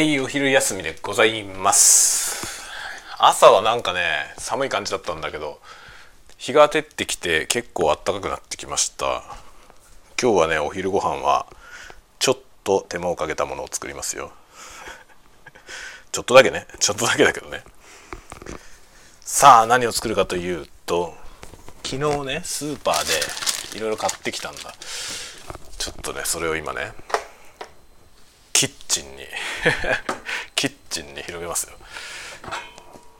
[0.00, 2.62] はいお昼休みでございます。
[3.18, 5.60] 朝はなんかね寒い感じだったんだけど
[6.38, 9.22] 日が照ってきて結構暖かくなってきました。
[10.18, 11.46] 今日はねお昼ご飯は
[12.18, 14.32] ちょっと手間をかけたものを作りますよ。
[16.12, 16.66] ちょっとだけね。
[16.78, 17.62] ちょっとだけだけどね。
[19.20, 21.14] さあ何を作るかというと
[21.84, 24.74] 昨日ねスーパーでいろいろ買ってきたんだ。
[25.76, 26.94] ちょっとねそれを今ね
[28.60, 29.26] キッチンに。
[30.54, 31.72] キッチンに広げますよ。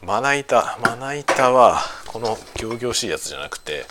[0.02, 3.86] まな板まな板はこの仰々しいやつじゃなくて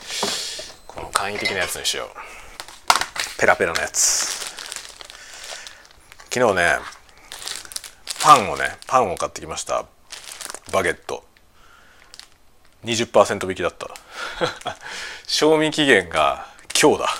[0.85, 3.39] この簡易的なやつにしよう。
[3.39, 4.27] ペラペラのやつ。
[6.31, 6.77] 昨日ね
[8.21, 9.85] パンをねパンを買ってきました。
[10.71, 11.25] バゲット。
[12.85, 13.89] 20%引きだった。
[15.25, 16.45] 賞味期限が
[16.79, 17.17] 今日だ。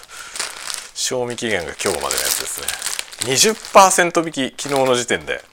[0.93, 2.88] 賞味期限が今日までのやつですね。
[3.21, 5.43] 20%引き昨日の時点で。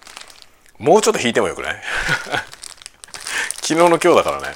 [0.79, 1.83] もうちょっと引いてもよくない？
[3.63, 4.55] 昨日の今日だからね。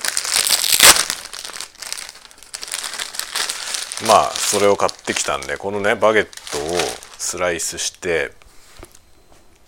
[4.06, 6.78] まあそれを買ってきたんでこのねバゲットを
[7.18, 8.32] スライスして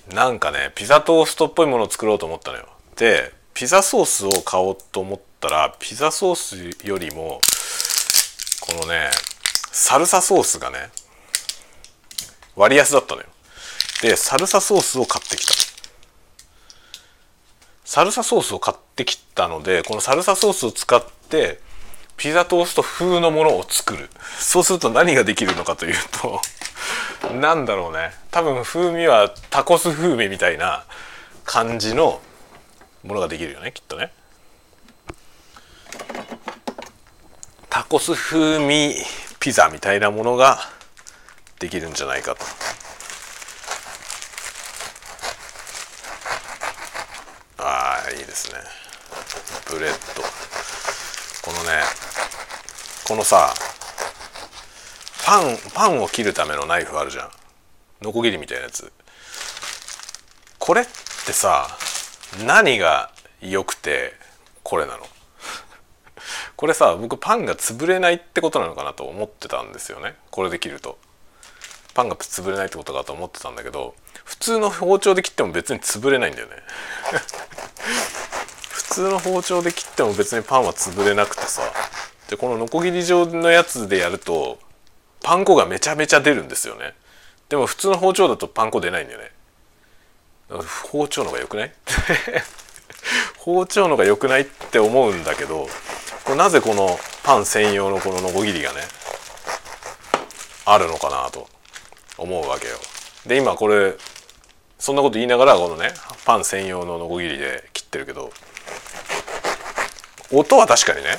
[0.09, 2.69] なんかねピザトーストっぽいものを作ろうと思ったのよ。
[2.97, 7.41] でピザソースを買おうと思ったらピザソースよりも
[8.61, 9.11] このね
[9.71, 10.91] サルサソースがね
[12.57, 13.27] 割安だったのよ。
[14.03, 15.53] でサルサソースを買ってきた。
[17.85, 21.61] サルサソースを買ってきたのでこのサルサソースを使って
[22.17, 24.11] ピザトースト風のものを作る。
[24.39, 26.41] そうすると何ができるのかというと
[27.35, 28.11] なんだろうね。
[28.31, 30.85] 多分風味はタコス風味みたいな
[31.45, 32.21] 感じの
[33.05, 34.13] ものができるよねきっとね。
[37.71, 38.97] タコス風味
[39.39, 40.59] ピザみたいなものが
[41.59, 42.45] できるんじゃないかと
[47.59, 48.59] ああいいですね
[49.71, 51.83] ブレッドこのね
[53.07, 53.53] このさ
[55.25, 57.31] パンパンを切るためのナイフあるじゃん。
[58.03, 58.93] ノコギリみたいなやつ。
[60.59, 61.69] これってさ
[62.45, 64.15] 何が良くて
[64.63, 65.07] これなの？
[66.57, 70.17] これさ僕パンが潰れないってことなのかなと思ってたんですよね。
[70.31, 70.99] これで切ると。
[71.95, 76.57] パンが潰れないってことかと思ってたんだけど普通の包丁で切っても別に潰れないんだよね。
[78.95, 81.63] 通の包丁で切っても別にパンは潰れなくてさ。
[82.29, 84.59] でこのノコギリ状のやつでやると
[85.23, 86.95] パン粉がめちゃめちゃ出るんですよね。
[87.49, 89.31] でも普通の包丁だとパン粉出ないんだよね。
[90.91, 91.73] 包丁の方が良くない？
[93.39, 95.69] 包丁の方が良くないって思うんだけど
[96.25, 98.81] これなぜこのパン専用のこのノコギリがね
[100.65, 101.49] あるのかなと
[102.19, 102.79] 思うわけよ。
[103.27, 103.95] で今これ
[104.79, 105.93] そんなこと言いながらこのね
[106.25, 108.33] パン専用のノコギリで切ってるけど
[110.33, 111.19] 音は確かにね。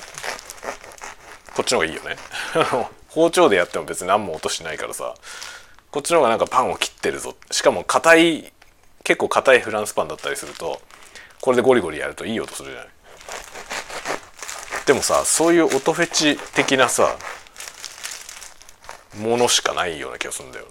[1.55, 2.17] こっちの方がいいよね。
[3.09, 5.13] 包丁でやっても別に何も音しないからさ。
[5.91, 7.35] こっちの方がなんかパンを切ってるぞ。
[7.51, 8.53] しかも硬い
[9.03, 10.81] 結構硬いフランスパンだったりすると
[11.41, 12.89] これでゴリゴリやるといい音するじゃない。
[14.85, 17.15] でもさそういう音フェチ的なさ
[19.17, 20.65] ものしかないような気がするんだよ。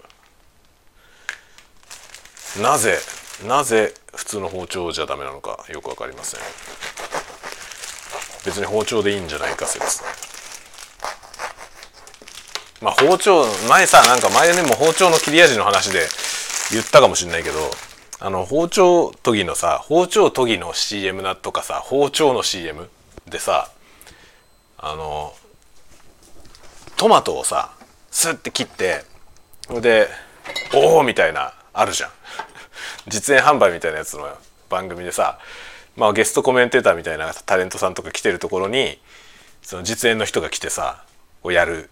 [2.61, 2.99] なぜ
[3.45, 6.39] なぜ普通の包丁じゃダメなのかよく分かりません。
[8.45, 10.03] 別に包丁でいいんじゃないか説
[12.81, 16.07] まあ包丁前さなんか前でも包丁の切れ味の話で
[16.71, 17.71] 言ったかもしれないけど
[18.19, 22.89] あの包丁研ぎのさ包丁研ぎの CM だとかさ包丁の CM
[23.29, 23.69] でさ
[24.77, 25.33] あの
[26.97, 27.73] トマトをさ
[28.11, 29.03] スッて切って
[29.67, 30.07] それで
[30.75, 32.11] 「おお!」みたいなあるじゃん
[33.07, 34.37] 実演販売みたいなやつの
[34.69, 35.37] 番組でさ、
[35.95, 38.99] まあ、ゲストコメンテーターみたいなタレントさんとか来てるところに
[39.61, 41.03] その実演の人が来てさ
[41.43, 41.89] をやる。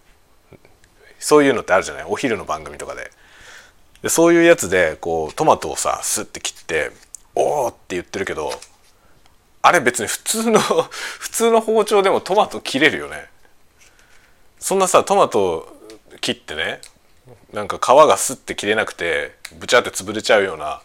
[1.18, 2.04] そういうのってあるじゃない？
[2.08, 3.10] お昼の番組とかで。
[4.02, 6.90] でそういうやつでこうトマトをさスッて切って
[7.36, 8.50] 「おお!」って言ってるけど
[9.62, 13.28] あれ別に普通の 普通の包丁でもトマト切れるよね。
[14.58, 15.76] そんなさトマト
[16.20, 16.80] 切ってね
[17.52, 20.82] なんか皮がスッて切れなくてブチャって潰れちゃうような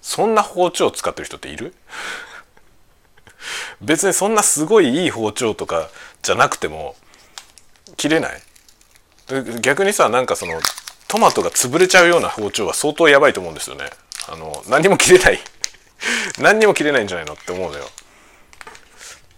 [0.00, 1.74] そんな包丁を使ってる人っている？
[3.80, 5.88] 別にそんなすごいいい包丁とか
[6.22, 6.96] じゃなくても
[7.96, 8.40] 切れない？
[9.60, 10.60] 逆にさなんかその
[11.08, 13.84] トマトが潰れちゃうような包丁は相当やばいと思うんですよね。
[14.28, 15.38] あの何にも切れない。
[16.38, 17.88] 何にも切れないんじゃないのって思うのよ。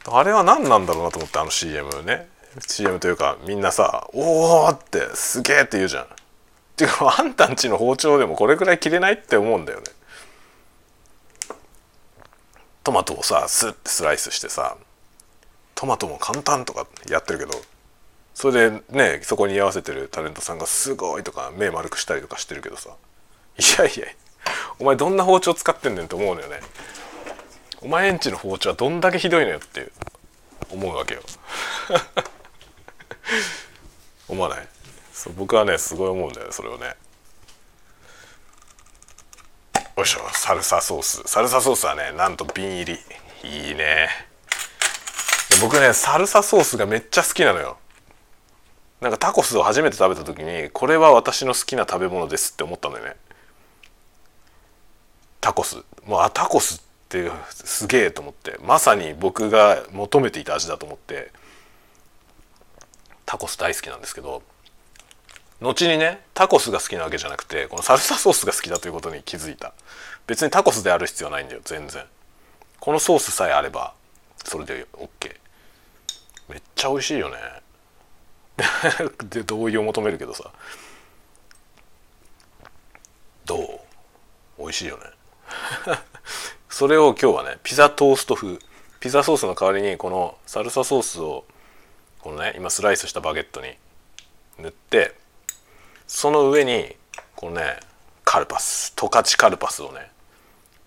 [0.08, 2.28] あれは何なんだろうなと思ってあの CM ね。
[2.66, 6.04] CM というかみんなさ「おお!」ってすげえって言うじゃん。
[6.04, 6.08] っ
[6.76, 9.86] ていうかあんたんちの包丁でもこれくらい切れないって思うんだよね。
[12.86, 14.76] トマトをさスッてスライスしてさ
[15.74, 17.50] トマトも簡単とかやってるけど
[18.32, 22.90] それでねそこに居合わせてるタレントさんが「すごい」とか目丸くしたりとかしてるけどさ
[23.58, 24.06] いやいや
[24.78, 26.60] お前どんな包丁使ってんねんって思うのよね。
[27.80, 29.90] お前んちの包丁はどんだけひどいのよって
[30.70, 31.22] 思うわけよ。
[34.28, 34.68] 思わない？
[35.12, 36.94] そう僕はねすごい思うんだよねそれをね。
[39.96, 40.20] よいしょ。
[40.32, 41.22] サルサソース。
[41.24, 42.98] サルサソースはねなんと瓶入り。
[43.44, 44.08] いいね。
[45.62, 47.78] 僕ねサルサソースがめっちゃ好きなのよ。
[49.00, 53.16] なんかタコスを初めて食べた時にこれは私の好きな食べ物ですって思ったんだよね。
[55.40, 55.76] タコス。
[56.04, 58.58] もうあタコスってすげえと思って。
[58.62, 61.32] まさに僕が求めていた味だと思って
[63.24, 64.42] タコス大好きなんですけど
[65.60, 69.72] 後にねタコスが好きなわけじゃなくてこのサルサソースが好きだということに気づいた。
[70.26, 72.04] 別にタコスである必要ないんだよ全然。
[72.80, 73.94] このソースさえあれば
[74.44, 75.08] それで OK
[76.48, 77.36] めっちゃ美味しいよね。
[79.30, 80.50] で同意を求めるけどさ。
[83.44, 83.80] どう？
[84.58, 85.04] 美味しいよね。
[86.68, 88.58] それを今日はねピザトースト風。
[89.00, 91.44] ピザソースの代わりにこのサルサソースを
[92.20, 93.76] このね今スライスしたバゲットに
[94.58, 95.14] 塗って
[96.06, 96.94] その上に
[97.34, 97.78] このね
[98.24, 100.10] カルパス十勝カルパスをね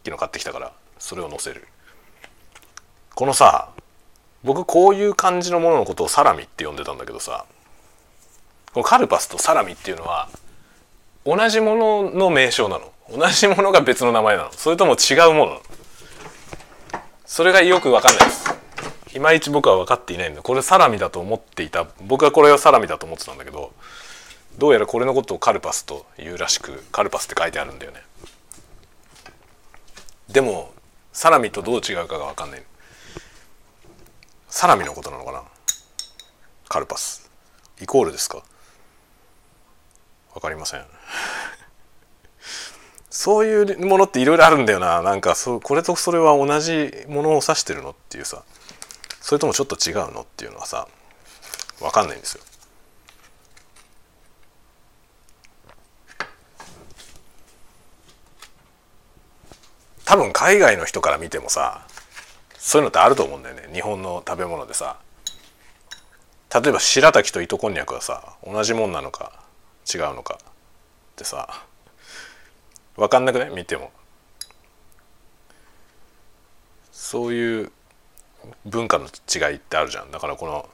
[0.04, 1.68] 昨日買ってきたからそれをのせる。
[3.16, 3.70] このさ
[4.44, 7.46] 僕こういう感じのもののことをサラミって呼んでたんだけどさ
[8.74, 10.30] このカルパスとサラミっていうのは
[11.26, 12.92] 同じものの名称なの。
[13.12, 14.52] 同じものが別の名前なの。
[14.54, 15.62] それとも違うものなの。
[17.26, 18.56] それがよく分かんないです。
[19.16, 20.42] いまいち僕は分かっていないんだ。
[20.42, 21.88] これサラミだと思っていた。
[22.06, 23.74] 僕はこれをサラミだと思ってたんだけど
[24.60, 28.02] どうやらこれのことをカルパスというらしくカルパスって書いてあるんだよね。
[30.28, 30.72] でも
[31.12, 32.64] サラミとどう違うかが分かんない。
[34.50, 35.44] サラミのことなのかな？
[36.68, 37.32] カルパス。
[37.82, 38.44] イコールですか？
[40.34, 40.84] 分かりません。
[43.10, 45.02] そういうものっていろいろあるんだよな。
[45.02, 48.44] なんかそこれとそれは同じものを指してるのっていうさ。
[49.22, 50.88] それともちょっと違うのっていうのはさ
[51.80, 52.44] 分かんないんですよ。
[60.10, 61.86] 多分海外の人から見てもさ
[62.58, 63.70] そういうのってあると思うんだよね。
[63.72, 64.98] 日本の食べ物でさ。
[66.52, 69.32] 例えば白滝と糸こんにゃくはさ同じもんなのか
[69.94, 70.46] 違うのかっ
[71.16, 71.64] てさ
[72.96, 73.50] 分かんなくない？
[73.52, 73.92] 見ても。
[76.92, 77.72] そういう
[78.66, 80.10] 文化の違いってあるじゃん。
[80.10, 80.68] だからこの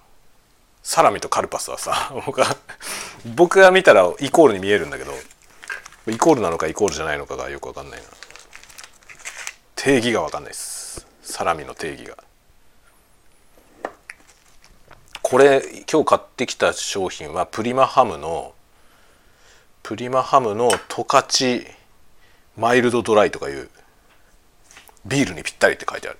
[0.81, 2.55] サラミとカルパスはさ 僕は
[3.35, 5.11] 僕が見たらイコールに見えるんだけど
[6.07, 8.05] イコールなのかイコールじゃないのかがよく分かんないな。
[9.85, 11.05] 定義が分かんないです。
[11.21, 12.17] サラミの定義が。
[15.21, 18.55] これ今日買ってきた商品はプリマハムの
[19.83, 21.67] プリマハムの十勝
[22.57, 23.69] マイルドドライとかいう
[25.05, 26.17] ビールにぴったりって書いてある。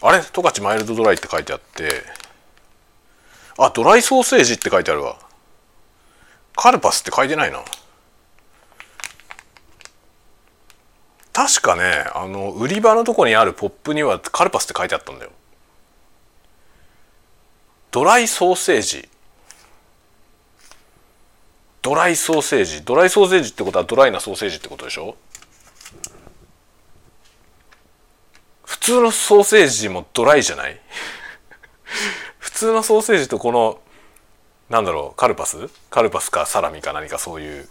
[0.00, 0.22] あれ？
[0.22, 2.04] 十勝マイルドドライって書いてあって
[3.58, 5.16] あドライソーセージって書いてあるわ。
[6.54, 7.58] カルパスって書いてないな。
[11.32, 15.30] 確かねあの売り場のとこにあるポップにはカルパスって書いてあったんだよ。
[17.90, 19.08] ドライソーセージ。
[21.82, 22.82] ドライソーセージ。
[22.82, 25.16] ドライソーセージってことはドライなソーセージってことでしょ？
[28.64, 30.80] 普通のソーセージもドライじゃない？
[32.38, 33.80] 普通のソーセージとこの
[34.70, 35.68] なんだろうカルパス？
[35.90, 37.68] カルパスかサラミか何かそういう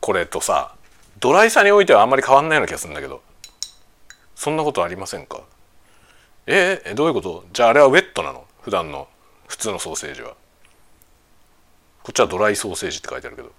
[0.00, 0.74] これとさ
[1.18, 3.22] ドライさにおいてはあんまり変わんないような気がするんだけど。
[4.34, 5.40] そんなことありませんか？
[6.46, 7.44] えー、どういうこと？
[7.52, 8.46] じゃああれはウェットなの？
[8.62, 9.08] 普段の
[9.46, 10.30] 普通のソーセージは。
[12.02, 13.52] こっちはドライソーセージって書いてあるけど。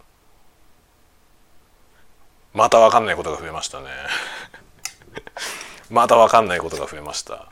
[2.54, 3.88] また分かんないことが増えましたね。
[5.90, 7.48] また分かんないことが増えました。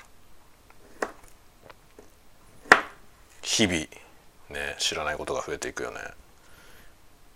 [3.42, 3.80] 日々
[4.50, 6.00] ね知らないことが増えていくよね。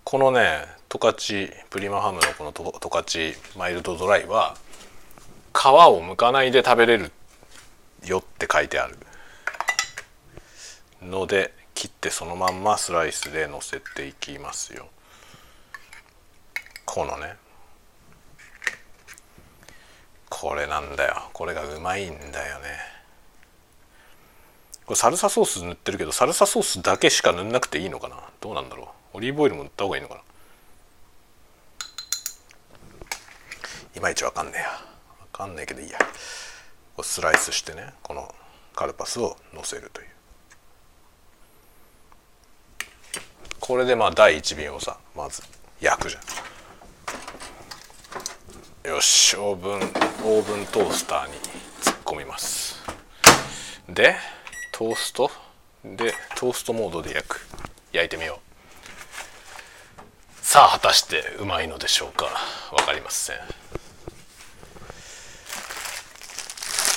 [0.09, 4.55] このね十勝プリマハムのこの十勝マイルドドライは
[5.53, 7.11] 皮を剥かないで食べれる
[8.05, 8.95] よって書いてある。
[11.01, 14.87] ので切ってそのまんまスライスでのせていきますよ。
[16.85, 17.35] このね。
[20.29, 21.23] これなんだよ。
[21.33, 22.69] これがうまいんだよね。
[24.85, 28.15] これサルサソース塗ってるけどサルサソースだけしか塗んなくていいのかな？
[28.39, 28.87] どうなんだろう？
[29.17, 30.21] オリーブオイルも塗った方がいいのかな？
[33.95, 34.67] いまいちわかんねえや。
[34.67, 34.77] わ
[35.33, 35.97] かんないけどいいや。
[37.01, 38.31] スライスしてねこの
[38.75, 40.07] カルパスをのせるという。
[43.59, 45.41] これでまあ第1便をさまず
[45.81, 46.19] 焼くじゃ
[48.87, 48.91] ん。
[48.93, 51.33] よしオーブンオーブントースターに
[51.81, 52.83] 突っ込みます。
[53.89, 54.15] で
[54.71, 55.31] トースト？
[55.83, 57.47] でトーストモードで焼く。
[57.91, 58.46] 焼いてみよう。
[60.49, 62.25] さあ果たしてうまいのでしょうか？
[62.71, 63.35] 分かりません。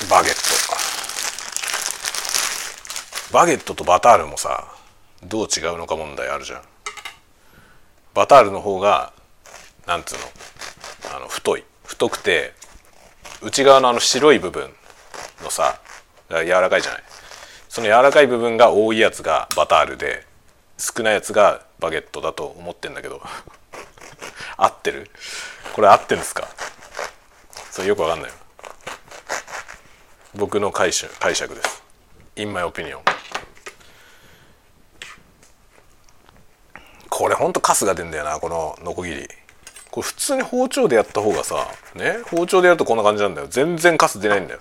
[0.08, 0.34] バゲッ
[3.28, 3.34] ト。
[3.34, 4.68] バゲットとバタールもさ
[5.24, 6.62] どう違うのか問題あるじゃん。
[8.14, 9.12] バタールの方が
[9.84, 10.14] なんつう
[11.10, 11.16] の？
[11.16, 11.64] あの太い。
[11.82, 12.52] 太くて
[13.42, 14.70] 内側のあの白い部分
[15.42, 15.80] のさ
[16.30, 17.02] 柔らかいじゃない？
[17.68, 20.24] その柔らかい部分が多いやつがバタールで
[20.80, 23.22] 少ないやつがバゲットだと思ってんだけど。
[24.56, 25.10] 合ってる？
[25.74, 26.48] これ合ってるんですか？
[27.70, 28.30] それよくわかんない
[30.34, 31.82] 僕の解釈解釈です。
[32.36, 32.98] In my opinion
[37.08, 39.28] これほんとカスが出んだよなこのノコギリ。
[39.90, 42.18] これ普通に包丁でやった方がさね？
[42.30, 43.48] 包丁でやるとこんな感じなんだよ。
[43.48, 44.60] 全然カス出ないんだよ。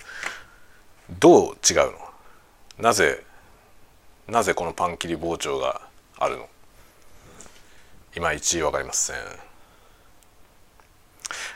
[1.20, 1.94] どう違うの？
[2.78, 3.24] なぜ
[4.28, 5.82] なぜこのパン切り包丁が
[6.20, 6.50] あるの？
[8.16, 9.16] いまいち分かりません。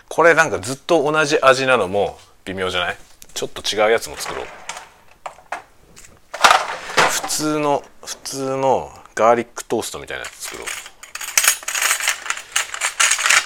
[0.08, 2.98] これなんかずっと同じ味なのも微妙じゃない？
[3.34, 4.46] ちょっと違うやつも作ろう。
[7.10, 10.68] 普通の普通のガーリックトーストみたいなやつ作ろう。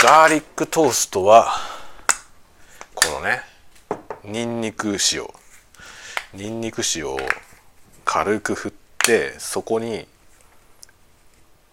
[0.03, 1.53] ガーリックトーストは
[2.93, 3.41] このね
[4.23, 5.25] にんにく塩。
[6.33, 7.17] にんにく塩を
[8.03, 10.05] 軽く振ってそこに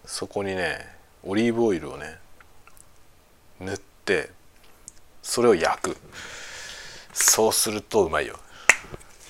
[0.05, 0.87] そこにね
[1.23, 2.17] オリーブオイルをね
[3.59, 4.29] 塗って
[5.21, 5.97] それを焼く。
[7.13, 8.37] そうするとうまいよ。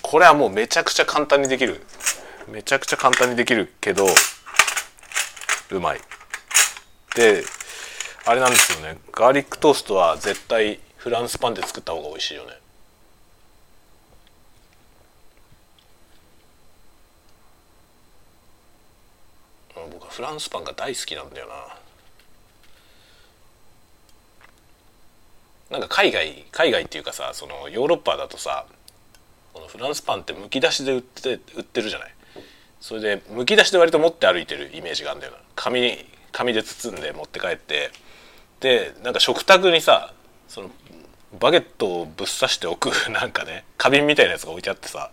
[0.02, 1.82] これはもうめちゃくちゃ簡単にできる。
[2.48, 4.06] めちゃくちゃ簡単にできるけど
[5.72, 6.02] うまい。
[7.16, 7.44] で
[8.26, 8.98] あれなんですよね。
[9.12, 12.54] ガーリックトーストは絶対フランスパンで作った方が美味しいよね。
[19.92, 21.54] 僕はフランスパンが大好きなんだよな。
[25.72, 28.66] なんか海外海外っていうかさそのヨーロッパだとさ
[29.54, 32.14] このフランスパンってむき出しで売って売ってるじゃない。
[32.80, 35.40] それでむき出しで割と持って歩いてるイメージがあるんだよな。
[35.56, 35.98] 紙
[36.32, 37.92] 紙で包んで持って帰って。
[38.60, 40.14] でなんか食卓にさ
[40.48, 40.70] その
[41.40, 45.12] バゲットをぶっ刺しておくなんかね花瓶みたいなやつが置いてあってさ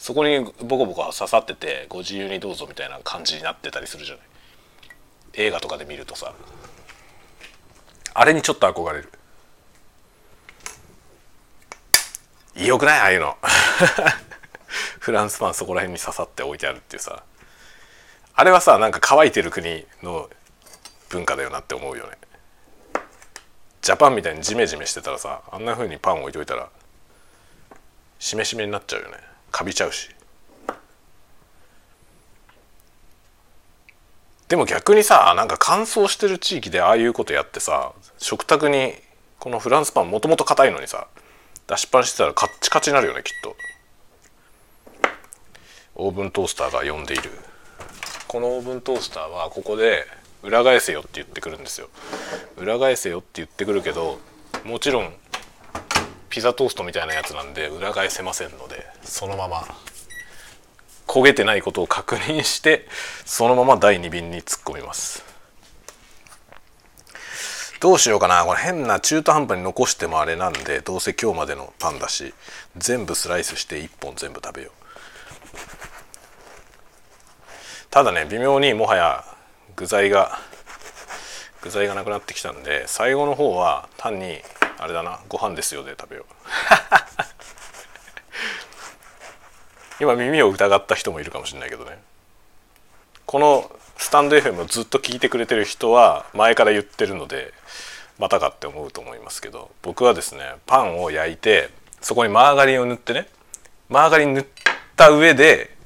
[0.00, 4.24] そこにボコボコ刺さっててご自由にどうぞみたいな感じになってたりするじゃない。
[5.34, 6.32] 映画とかで見るとさ。
[8.14, 9.12] あれにちょっと憧れる。
[12.66, 12.98] よくない？
[13.00, 13.36] ああいうの。
[15.00, 17.22] フランスパンそこら辺に刺さって置いてあるっていうさ。
[18.34, 20.30] あれはさなんか乾いてる国の
[21.10, 22.16] 文化だよなって思うよね。
[23.82, 26.70] ジャパンみたいにジメジメしてたらさあんな風にパン置いといたら
[28.18, 29.29] しめしめになっちゃうよね。
[29.50, 30.10] かびちゃうし。
[34.48, 38.94] でも逆にさなんか乾燥してる地域でああいうことやってさ食卓に
[39.38, 41.06] このフランスパンもともと硬いのにさ
[41.68, 43.54] 出しっぱなしてたらカッチカチになるよねきっと。
[45.94, 47.30] オーブントースターが呼んでいる。
[48.26, 50.04] このオーブントースターはここで
[50.42, 51.88] 裏返せよって言ってくるんですよ。
[52.56, 54.18] 裏返せよって言ってくるけど
[54.64, 55.12] もちろん
[56.30, 59.66] ピザトーストみたいなやつなんで裏返せませんのでそのまま
[61.06, 62.86] 焦げてないことを確認して
[63.24, 65.24] そのまま第2便に突っ込みます。
[67.80, 68.44] どうしようかな。
[68.44, 72.34] これ変な中途半端に残してもあれなんでどうせ今日までのパンだし
[72.76, 74.72] 全部スライスして1本全部食べよう。
[77.90, 79.24] ただね微妙にもはや
[79.74, 80.38] 具材が
[81.62, 84.42] 具材がなくなってきたんで最後の方は単に
[84.80, 85.20] あれだな。
[85.28, 86.34] ご飯ですよで食べよう。
[90.02, 92.02] 今耳を疑った人もいるかもしれないけどね。
[93.26, 97.52] このスタンド FM をずっと聞いてくれてる人は前から言ってるので
[98.18, 99.70] またかって思うと思いますけど。
[99.82, 101.68] 僕はですねパンを焼いて
[102.00, 103.28] そこにマーガリンを塗ってね
[103.90, 104.46] マーガリン塗っ
[104.96, 105.76] た上で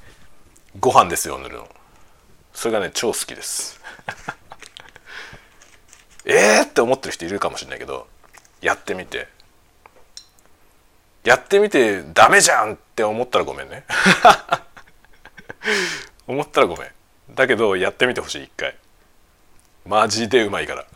[0.79, 1.69] ご飯ですよ塗るの。
[2.53, 3.81] それがね超好きです。
[6.27, 8.07] えーって思ってる人いるかもしれないけど
[8.65, 9.29] やってみて。
[11.23, 13.85] やってみてダメじゃんって思ったらごめんね。
[16.27, 16.89] 思ったらごめん。
[17.35, 18.75] だけどやってみてほしい一回。
[19.85, 20.87] マジでうまいから。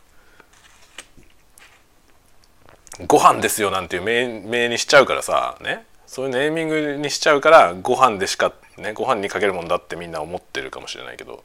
[3.07, 5.85] ご飯ですよなんていう名にしちゃうからさね。
[6.07, 11.45] そういうネーミングにしちゃうからご飯でしかねご飯にかけるもんだってみんな思ってるかもしれないけど。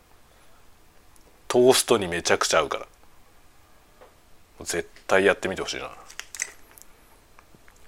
[1.49, 2.87] トーストにめちゃくちゃ合うから。
[4.61, 5.91] 絶対やってみてほしいな。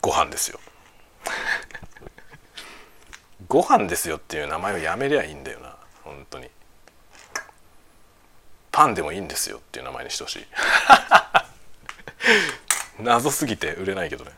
[0.06, 0.60] ご飯ですよ。
[3.48, 6.48] ご飯ですよっていう名前をやめりゃいいんだよな本当に。
[8.72, 10.46] パンでもいいんですよっていう名前にしてほしい。
[13.02, 14.32] 謎すぎて売れないけどね。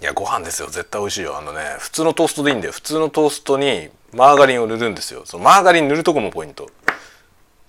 [0.00, 0.68] いやご飯ですよ。
[0.68, 1.36] 絶対美味しいよ。
[1.36, 2.72] あのね普通のトーストでいいんだよ。
[2.72, 5.26] 普通のトーストにマーガリンを塗るんですよ。
[5.26, 6.70] そのマーガリン塗るとこもポイント。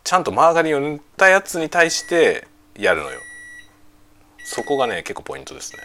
[0.03, 3.19] ちゃんとマーガリンを塗ったやつに対してやるのよ。
[4.53, 5.83] そこがね結構ポイントですね。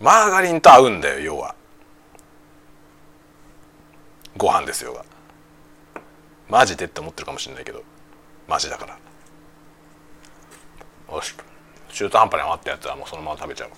[0.00, 1.54] マーガリンと合うんだよ要は。
[4.36, 5.04] ご飯ですよが
[6.48, 7.84] マジでって思ってるかもしれないけど。
[8.48, 8.98] マジだから。
[11.14, 11.32] よし。
[11.90, 13.68] 中途半端に余ったやつはもうそのまま食べちゃ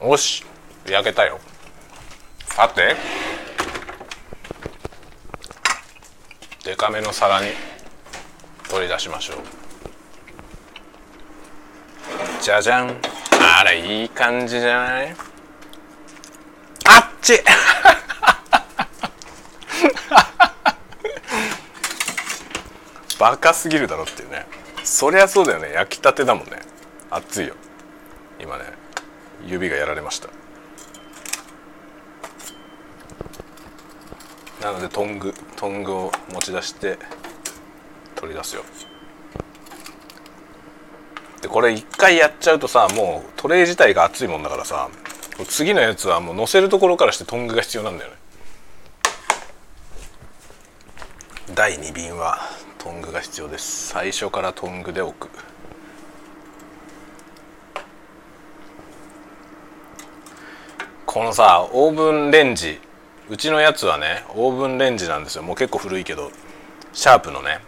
[0.00, 0.08] う。
[0.08, 0.44] よし。
[0.88, 1.40] 焼けたよ。
[2.44, 2.94] さて。
[6.64, 7.48] デカめの皿に
[8.68, 9.59] 取り出しましょう。
[12.40, 12.96] じゃじゃん。
[13.60, 15.16] あらいい感じじゃない？
[16.86, 17.42] あっち。
[23.18, 24.46] バカすぎるだろっていうね。
[24.82, 25.72] そりゃそうだよね。
[25.72, 26.60] 焼きたてだもんね。
[27.10, 27.54] 熱いよ。
[28.40, 28.64] 今ね
[29.46, 30.28] 指がやられました。
[34.62, 36.98] なのでトングトングを持ち出して
[38.14, 38.62] 取り出すよ
[41.42, 44.90] でこれ一回やっちゃうとさもうトレイ自体が熱いもんだからさ
[45.48, 48.16] 次のやつはもう乗せるところからしてトングが必要なんだよね。
[51.54, 52.38] 第2便は
[52.78, 53.88] トングが必要です。
[53.88, 55.30] 最初からトングで置く。
[61.06, 62.78] このさオーブンレンジ。
[63.28, 65.42] うちのやつはねオーブンレンジなんですよ。
[65.42, 66.30] もう結構古いけど
[66.92, 67.60] シャープのね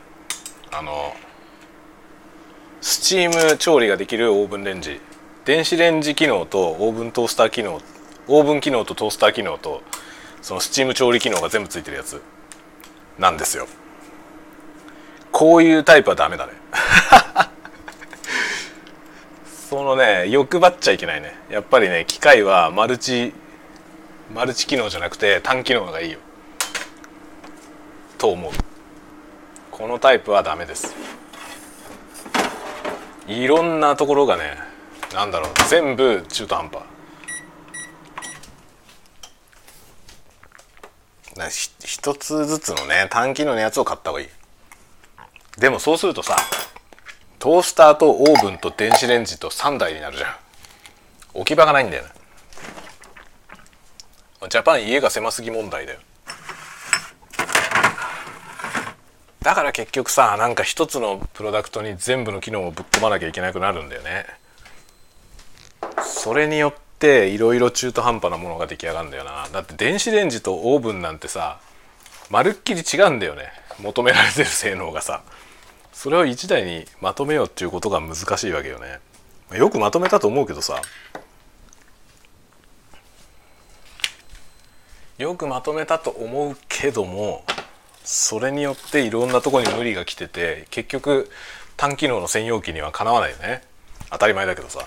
[0.70, 1.14] あの
[2.82, 5.00] スチーム調理ができるオーブンレンジ。
[5.44, 7.80] 電子レンジ機能とオーブントースター機能
[8.26, 9.82] オーブン機能とトースター機能と
[10.40, 12.20] そのスチーム調理機能が全部ついてるやつ。
[13.20, 13.68] なんですよ。
[15.30, 16.54] こういうタイプはダメだね。
[19.70, 21.38] そのね欲張っちゃいけないね。
[21.50, 23.32] やっぱりね機械はマルチ
[24.34, 26.18] マルチ機能じゃなくて単機能がいいよ。
[28.18, 28.52] と思う。
[29.70, 30.96] このタイプはダメです。
[33.26, 34.56] いろんなところがね
[35.14, 36.82] なんだろう全部中途半端。
[41.36, 44.28] な一つずつのね単機能のやつを買った方がいい。
[45.58, 46.36] でもそうするとさ
[47.38, 50.34] トースターとオーブンと電子レンジと3台になるじゃん。
[51.34, 52.10] 置き場がないんだよね。
[54.48, 56.00] ジャパン家が狭すぎ問題だよ。
[59.42, 64.24] だから結局さなんか一つのプロダクトに全部の機能をぶっ込まなきゃいけなくなるんだよね。
[66.04, 69.48] それによっていろいろ中途半端なものが出来上がるんだよな。
[69.52, 71.60] だって電子レンジとオーブンなんてさ
[72.30, 73.52] まるっきり違うんだよね。
[73.80, 75.22] 求められてる性能がさ。
[75.92, 79.00] それを1台にまとめようっていうことが難しいわけよね。
[79.56, 80.80] よくまとめたと思うけどさ。
[85.18, 87.44] よくまとめたと思うけども
[88.04, 91.30] それによっていろんなとこに無理が来てて結局
[91.76, 93.62] 単機能の専用機にはかなわないよね。
[94.10, 94.86] 当たり前だけどさ。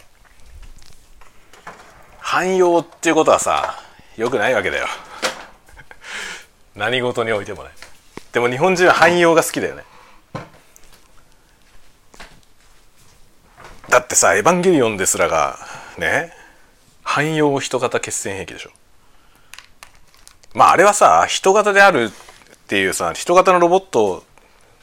[2.20, 3.84] 汎用っていうことはさ
[4.18, 4.88] よくないわけだよ。
[6.76, 7.70] 何事においてもね。
[8.34, 9.84] でも日本人は汎用が好きだよね。
[13.90, 15.58] だってさ「エヴァンゲリオン」ですらが
[15.98, 16.34] ね
[17.04, 18.72] 汎用人型決戦兵器でしょ。
[20.54, 22.12] まああれはさ人型である
[22.66, 24.24] っていうさ人型のロボット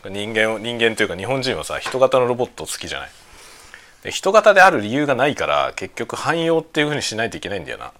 [0.08, 3.10] 人間を人間というか日本人はさ人型のロボット好きじゃない？
[4.04, 7.92] で人型である理由がないから結局汎用っていうふうにしないといけないんだよな。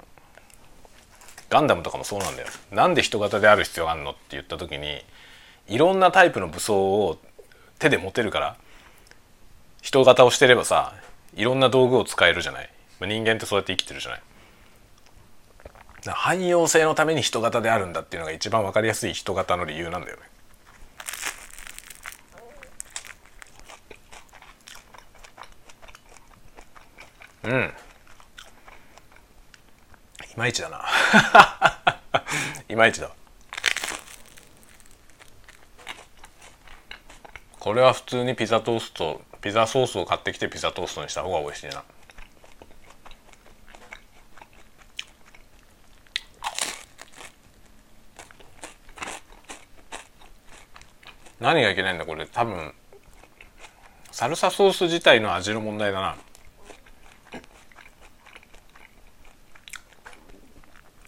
[1.51, 2.49] ガンダムとかもそうなんだよ。
[2.71, 5.05] なんで人型である必要があるのって言った時に
[5.69, 7.19] いろんなタイプの武装を
[7.79, 8.57] 手で持てるから
[9.81, 10.95] 人型をしてればさ
[11.35, 12.71] いろんな道具を使えるじゃない？
[13.01, 14.23] 人間ってそうやって生きてるじゃない？
[16.11, 20.23] 汎用性のために人型であるんだっていうのが一番分かりやすい人型の理由なんだよね。
[27.45, 27.73] うん。
[30.33, 30.85] いまいちだな。
[32.69, 33.11] いまいちだ。
[37.59, 41.85] これは普通にピザトーストピザソースを買ってきてピザトーストにした方が美味しいな。
[51.43, 52.25] 何がいけないんだこれ。
[52.27, 52.73] 多分
[54.13, 56.17] サルサソース自体の味の問題だな。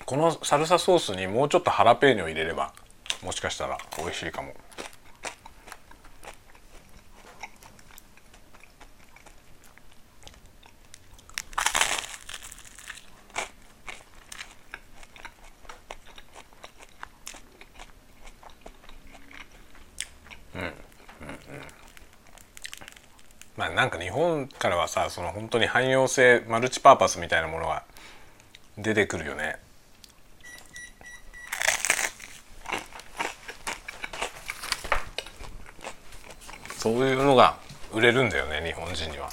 [0.04, 2.74] このサルサソースにもうちょっとハラペーニョ入れれば
[3.22, 4.54] もしかしたら美味しいかも
[23.56, 27.85] まあなんか日本からはさその本当に汎用性マルチパーパスみたいなものが
[28.79, 29.59] 出てくるよね
[36.79, 37.59] そういうのが
[37.92, 39.29] 売れるんだよね日本人には。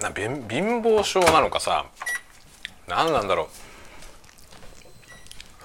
[0.00, 1.86] な貧貧乏症なのかさ
[2.86, 3.48] 何なんだろ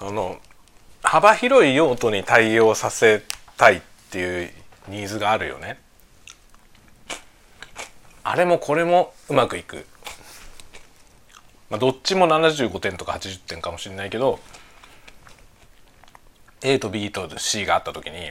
[0.00, 0.40] その
[1.10, 3.24] 幅広い用途に対応させ
[3.56, 3.80] たいっ
[4.12, 4.50] ていう
[4.86, 5.80] ニーズがあるよね。
[8.22, 9.86] あれもこれもうまくいく、
[11.68, 14.38] まあ、どっちも75点とか80点かもしれないけど
[16.62, 18.30] A と B と C があった時に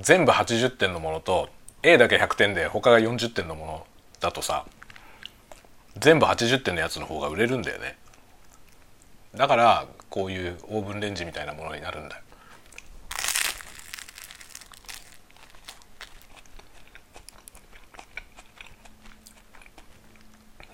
[0.00, 1.48] 全部80点のものと
[1.82, 3.86] A だけ100点で他が40点のもの
[4.20, 4.66] だとさ
[5.98, 7.98] 全部80点のやつの方が売れるんだよね。
[9.34, 12.16] だからこういうオーブンレンジみたいなものになるんだ。
[12.16, 12.22] よ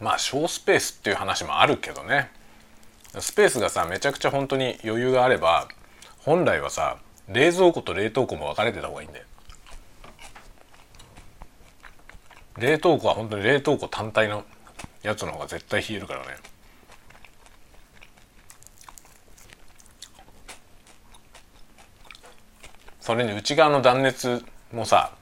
[0.00, 2.30] まあ小スペースっていう話もあるけどね。
[3.18, 5.68] スペースがさめちゃくちゃ本当に余裕があれば
[6.18, 9.24] 本来はさ冷蔵庫と冷凍庫も分かれてた方がいいんだよ。
[12.58, 14.44] 冷凍庫は本当に冷凍庫単体の
[15.02, 16.36] やつの方が絶対冷えるからね。
[23.06, 25.12] それに内側の断熱もさ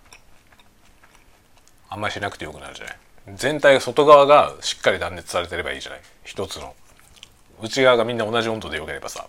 [1.90, 2.96] あんまりしなくてよくなるじゃない？
[3.36, 6.00] 全体外側がしっかり断熱されてればいいじゃない？
[6.24, 6.74] 一つの。
[7.62, 9.26] 内側がみんな同じ温度でよければさ。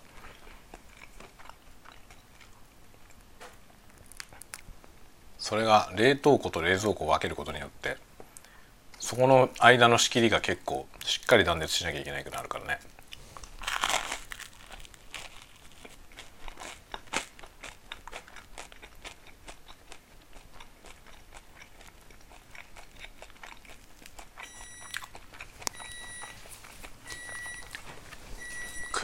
[5.38, 7.98] それが冷凍庫と冷蔵庫を分けることによって
[9.00, 12.80] そこの間の仕切りが結構しっかり断熱しなきゃいけないくなるからね。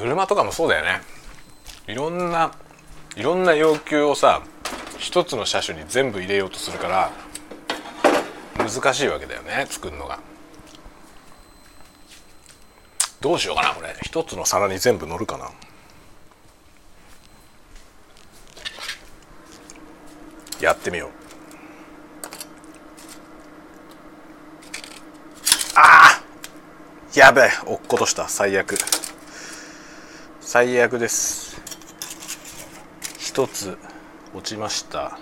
[0.02, 1.00] 車とかもそうだよね。
[1.88, 2.52] いろんな
[3.16, 4.42] いろんな要求をさ
[4.98, 7.12] 一つの車種に全部入れようとするから
[8.58, 10.20] 難しいわけだよね作るのが。
[13.20, 13.96] どうしようかなこれ。
[14.02, 15.52] 一つの皿に全部乗るかな。
[20.60, 21.10] やってみよう。
[25.76, 27.20] あー!
[27.20, 28.28] やべえ落っことした。
[28.28, 28.76] 最悪。
[30.54, 31.62] 最悪です。
[33.18, 33.78] 一つ
[34.36, 35.18] 落ちました。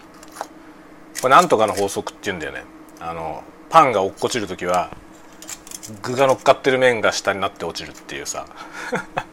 [1.21, 2.63] これなんとかの法則って言うんだよね。
[2.99, 4.89] あのパンが落っこちる時は
[6.01, 8.47] 具が乗っかってる面が下になって落ちるっていうさ。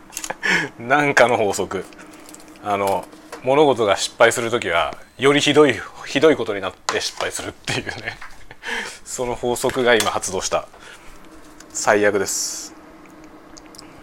[0.78, 1.86] なんかの法則。
[2.62, 3.06] あの
[3.42, 8.18] 物事が失敗する時はよりひどいひどいことになって失敗するっていうね。
[9.06, 10.68] その法則が今発動した。
[11.72, 12.74] 最悪です。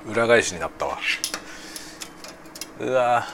[0.08, 0.98] 裏返しになったわ。
[2.80, 3.26] うわ。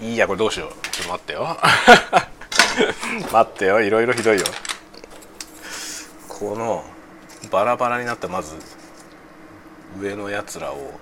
[0.00, 0.70] いいやこれどうしよう。
[0.90, 1.56] ちょっと待ってよ。
[3.32, 4.44] 待ってよいろいろひどいよ。
[6.28, 6.84] この
[7.50, 8.56] バラバラになったまず
[10.00, 10.98] 上のやつらを。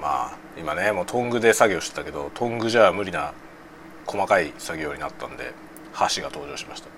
[0.00, 3.32] まあ今ねもうトングで作業してたけどトングじゃ無理な
[4.06, 5.52] 細かい作業になったんで
[5.92, 6.88] 箸が登場しました。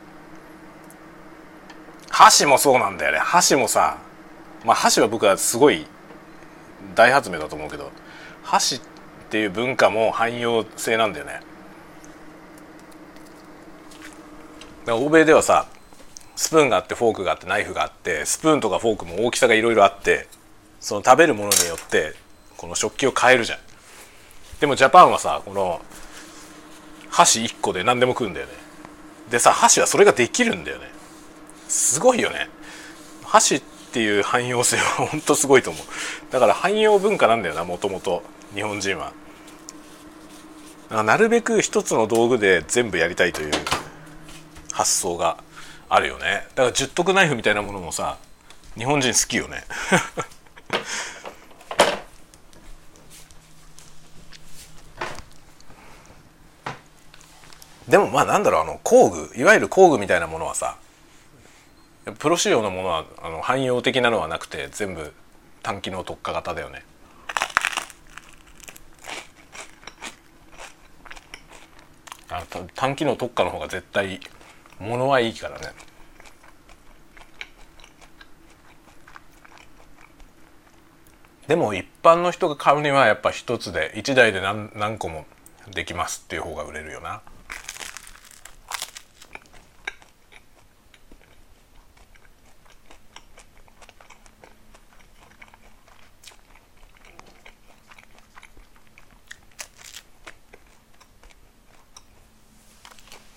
[2.11, 3.18] 箸もそうなんだよね。
[3.18, 3.99] 箸もさ
[4.64, 5.87] まあ箸は僕はすごい
[6.94, 7.90] 大発明だと思うけど
[8.42, 8.81] 箸っ
[9.31, 11.40] ていう文化も汎用性なんだよね。
[14.90, 15.66] 欧米ではさ
[16.35, 20.29] スプーンがあってフォークがあってナイフがあってスプーンとかフォークも大きさがいろいろあって
[20.81, 22.14] その食べるものによって
[22.57, 23.59] この食器を変えるじゃん。
[24.61, 25.83] でもジャパンはさこの
[27.11, 28.53] 箸1個で何でも食うんだよね。
[29.31, 30.87] でさ箸はそれができるんだよね。
[31.68, 32.49] すごいよね。
[33.25, 35.83] 箸っっていう汎用性は本当すごいと思う。
[36.31, 38.22] だから汎用文化なんだよなもともと
[38.55, 39.12] 日本人は。
[40.90, 43.53] なるべく一つの道具で全部やりたいという
[44.72, 45.38] 発想が
[45.88, 46.46] あるよね。
[46.55, 48.18] だから十徳ナイフみたいなものもさ
[48.77, 49.64] 日本人好きよね。
[57.88, 60.77] でもまあなんだろうあの工具いわゆる工具みたいなものはさ
[62.12, 65.12] プロ仕様のものはあの汎用的なのはなくて全部
[65.62, 66.85] 単機能特化型だよね
[72.31, 72.44] あ
[72.75, 74.21] 単機能特化の方が絶対
[74.79, 75.68] 物はいいからね
[81.49, 85.25] でも一般の人が買うにはやっぱ一つで一台で何何個も
[85.75, 87.23] できますっていう方が売れるよな。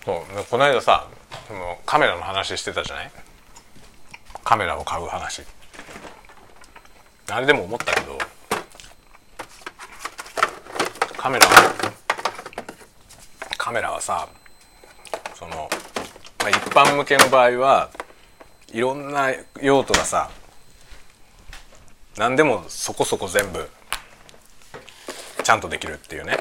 [0.04, 1.08] そうこの間さ
[1.48, 3.10] そのカメラの話してたじゃない？
[4.44, 5.44] カメラを買う話。
[7.30, 8.18] あれでも思ったけど
[11.16, 11.94] カメラは
[13.56, 14.28] カメラはさ
[15.34, 15.70] その、
[16.40, 17.88] まあ、一般向けの場合は
[18.74, 19.30] いろんな
[19.62, 20.30] 用途がさ
[22.18, 23.70] 何でもそこそこ全部
[25.42, 26.36] ちゃんとできるっていうね。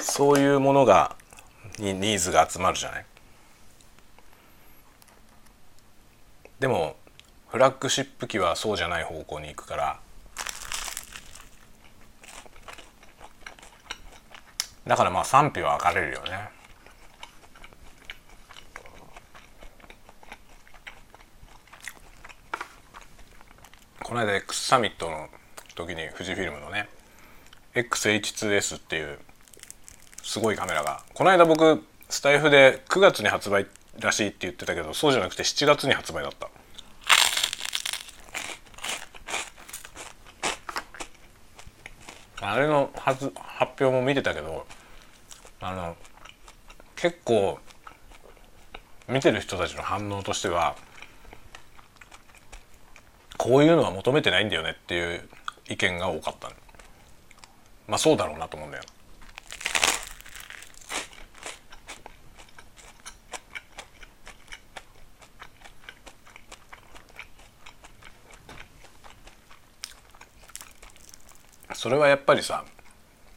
[0.00, 1.14] そういうものが
[1.78, 3.06] にニーズが集まるじゃない？
[6.58, 6.96] でも
[7.48, 10.00] フラッグシップ機はそうじゃない方向に行くから
[14.86, 16.48] だからまあ賛否は分かれるよね。
[24.02, 25.28] この間 X サミットの
[25.74, 26.88] 時に富士フィルムのね
[27.74, 29.18] XH2S っていう
[30.26, 31.04] すごいカメラが。
[31.14, 33.68] この間僕スタイフで9月に発売
[34.00, 36.50] らしいって言ってたけどそうじゃなくて7月に発売だった。
[42.40, 44.66] あれの発発表も見てたけど
[45.60, 45.96] あの
[46.96, 47.60] 結構
[49.08, 50.74] 見てる人たちの反応としては
[53.38, 55.28] こういうのは求めてないんだよねっていう
[55.68, 56.50] 意見が多かった。
[57.86, 58.84] まあそうだろうなと思うんだよ
[71.76, 72.64] それはやっぱりさ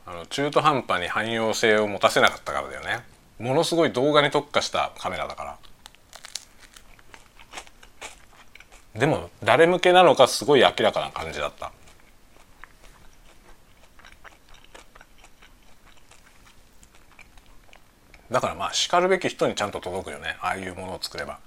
[0.06, 3.04] あの中途半端に汎用性を持たせなかったからだよね。
[3.38, 5.58] ものすごい動画に特化したカメラだから。
[8.96, 11.74] でも誰向けなのかすごい明らかな感じだった。
[18.32, 20.38] だからまあしかるべき人にちゃんと届くよね。
[20.40, 21.40] ああいうものを作れば。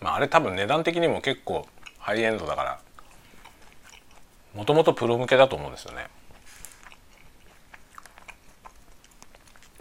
[0.00, 1.66] まああれ多分値段的にも結構
[1.98, 2.80] ハイエンドだから。
[4.54, 6.06] もともとプロ向けだと思うんですよね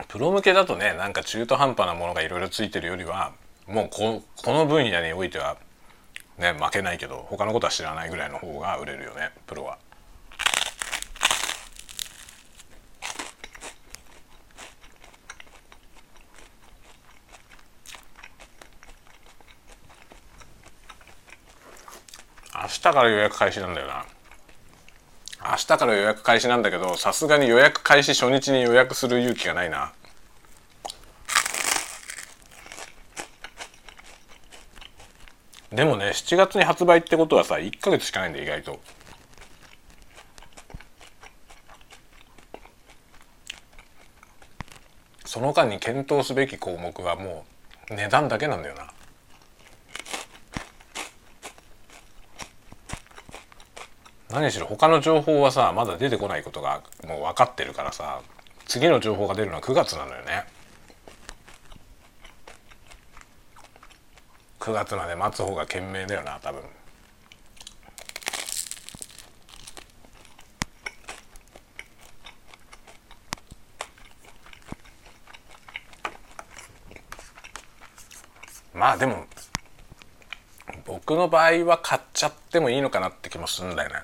[0.08, 3.34] プロ向けだとねなんか中途半端なものがいろいろついてるよりは
[3.68, 5.58] もうここの分野においては
[6.38, 9.78] ね負けないけど他のことは知らないぐらいの方が売れるよねプロは。
[22.62, 24.06] 明日から予約開始なんだよな。
[25.50, 29.94] 明日から予約開始なんだけどさすがに予約開始初日に予約する勇気がないな。
[35.72, 38.80] でもね7月に発売ってことはさ1ヶ月しかないんだ意外と。
[45.26, 47.46] その間に検討すべき項目はも
[47.90, 48.92] う値段だけなんだよな。
[54.32, 58.22] 何しろ他の情報はさまだ出てこないことがもう分かってるからさ
[58.68, 60.46] 次の情報が出るのは9月なのよね。
[64.60, 66.62] 9月まで待つ方が賢明だよな多分。
[78.76, 79.26] まあでも
[80.86, 83.96] 僕の場合は買っちゃってもいいのかなって気もするんだよね。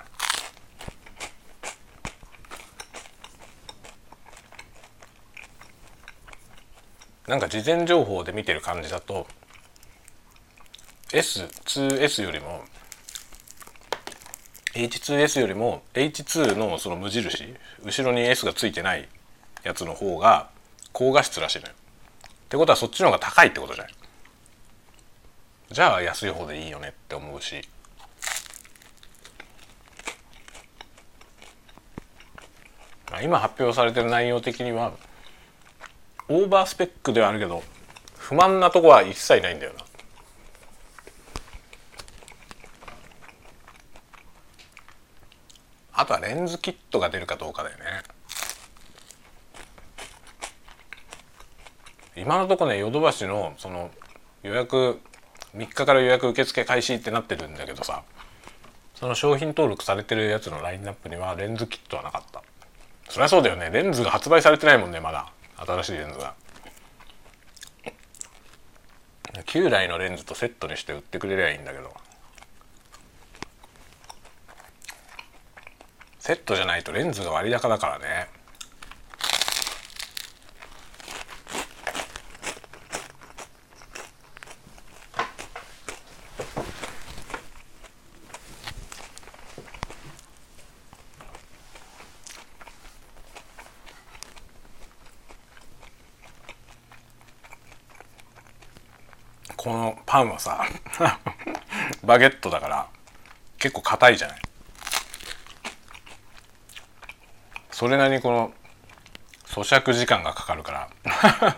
[7.28, 9.26] なんか事前情報で見てる感じだと
[11.10, 12.64] S2S よりも
[14.74, 19.08] H2S よりも H2 のその無印後ろに S がついてない
[19.64, 20.50] やつの方が
[20.92, 21.74] 高画質らしいのよ。
[21.74, 23.94] ってことはそっちの方が高いってことじゃない
[25.72, 27.62] じゃあ安い方でいいよねって思うし
[33.24, 34.94] 今発表されてる内容的には
[36.28, 37.64] オーバースペックではあるけど
[38.18, 39.86] 不満なとこは一切ないんだよな。
[45.98, 47.84] あとはレンズキットが出るかどうかだよね。
[52.18, 53.92] 今のとこねヨドバシのその
[54.44, 55.00] 予約
[55.56, 58.04] 3日から予約受付開始ってなってるんだけどさ
[58.96, 62.42] その商品登録されてるやつのラインナップにはレンズキットはなかった。
[63.10, 63.70] そりゃそうだよね。
[63.70, 65.32] レンズが発売されてないもんねまだ。
[65.58, 66.34] 新しいレンズが。
[69.46, 71.94] 旧来のレンズとセットにして売ってくれりゃいいんだけど。
[76.20, 78.28] セットじゃないとレンズが割高だからね。
[99.66, 100.64] このパンはさ
[102.06, 102.88] バゲットだから
[103.58, 104.42] 結構硬いじゃない。
[107.72, 108.54] それなりにこの
[109.48, 111.58] 咀嚼時間がかかるから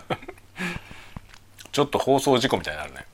[1.70, 3.04] ちょっと放送事故みたいになるね。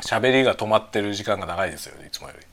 [0.00, 2.46] 喋りが止まってる時間が長いですよねいつもより。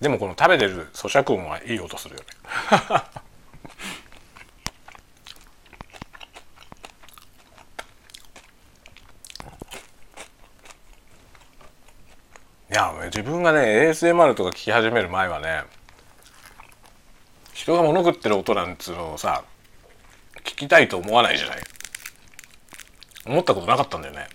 [0.00, 2.26] でもこの食べてる咀嚼音はいい音するよね。
[13.06, 15.62] いや自分がね ASMR とか聞き始める前はね
[17.52, 19.44] 人が物食ってる音なんつうのをさ
[20.38, 21.58] 聞きたいと思わないじゃない。
[23.24, 24.26] 思ったことなかったんだよね。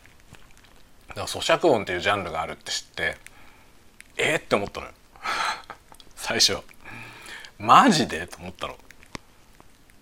[1.09, 3.17] だから咀嚼音っていうジャンルがあるって知って
[4.17, 4.93] えー、って思ったのよ。
[6.15, 6.57] 最初。
[7.59, 8.77] マジでと思ったの。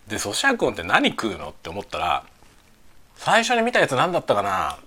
[0.07, 2.23] で咀嚼音って何食うのって思ったら
[3.15, 4.77] 最初に見たやつ何だったかな。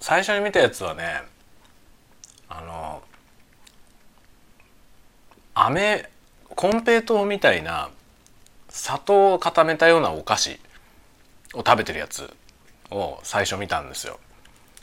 [0.00, 1.22] 最初に見たやつはね
[2.48, 3.02] あの
[5.70, 6.08] 飴
[6.56, 7.90] コンペイトーみたいな
[8.68, 10.60] 砂糖を固めたようなお菓子
[11.54, 12.32] を食べてるやつ
[12.90, 14.18] を最初見たんですよ。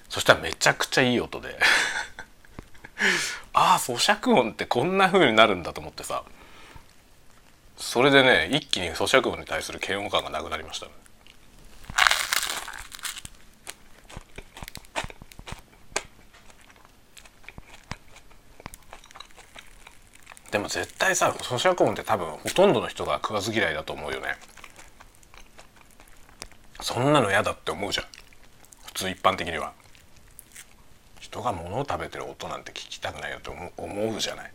[0.09, 1.57] そしたらめちゃくちゃいい音で。
[3.53, 6.23] ああ咀嚼音ってこんな風になるんだと思ってさ。
[7.77, 10.87] それでね一気に咀嚼音に対する嫌悪感がなくなりました。
[10.87, 10.91] ね
[20.57, 24.29] でも絶対さ咀嚼音って多分ほとんどの人が食わず嫌いだと思うよね。
[26.81, 28.05] そんなの嫌だって思うじゃん。
[28.87, 29.73] 普通一般的には。
[31.19, 34.51] 人が物を食べてる音なんて聞きたくないよって思う思うじゃない。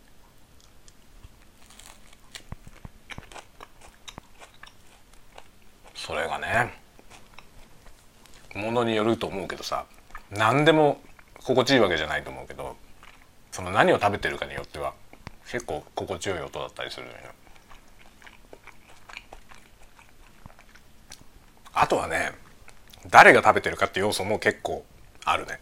[5.95, 6.75] それがね
[8.57, 9.87] ものによると思うけどさ
[10.33, 11.01] 何でも
[11.45, 12.75] 心地いいわけじゃないと思うけど
[13.53, 14.95] その何を食べてるかによっては
[15.53, 17.19] 結構心地よい音だったりするのよ。
[21.75, 22.33] あとはね
[23.11, 24.83] 誰が食べてるかって要素も結構
[25.27, 25.61] あるね。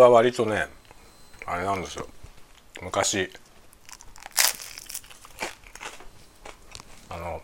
[0.00, 0.66] は割とね
[1.46, 2.06] あれなんですよ。
[2.82, 3.30] 昔。
[7.08, 7.40] あの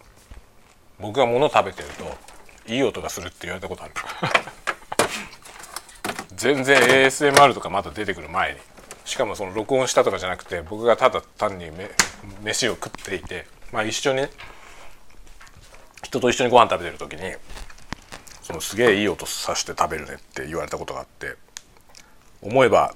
[0.99, 3.95] 僕が物食べてるといい音がするって言われたことある。
[6.37, 8.61] 全然 ASMR とかまだ出てくる前に。
[9.05, 11.91] しかもその録音したとかじゃなくて僕がただ単にめ
[12.43, 14.31] 飯を食っていてまあ一緒にね
[16.03, 17.35] 人と一緒にご飯食べてる時に
[18.43, 21.37] そのすげえいい音さして食べるねって言われたことがあって。
[22.43, 22.95] 思えば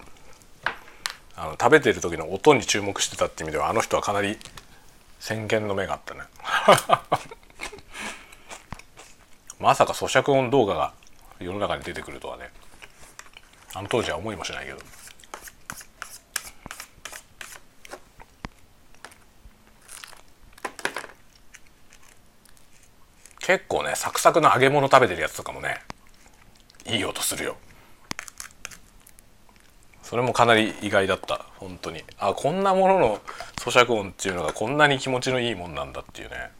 [1.37, 4.37] あの食べてる時の音に注目してたって意味ではあの人はかなり
[5.19, 6.21] 先見の目があったね。
[9.59, 10.93] まさか咀嚼音動画が
[11.39, 12.51] 世の中に出てくるとはね。
[13.73, 14.79] あの当時は思いもしないけど。
[23.39, 25.81] 結構ねサクサクの揚げ物食べてるやつとかもね
[26.87, 27.57] いい音するよ。
[30.11, 31.47] それもかなり意外だった。
[31.59, 32.03] 本当に。
[32.19, 33.21] あこんなものの
[33.55, 36.51] 咀嚼音っていうのがこんなに気持ちのいいもんなんだっていうね。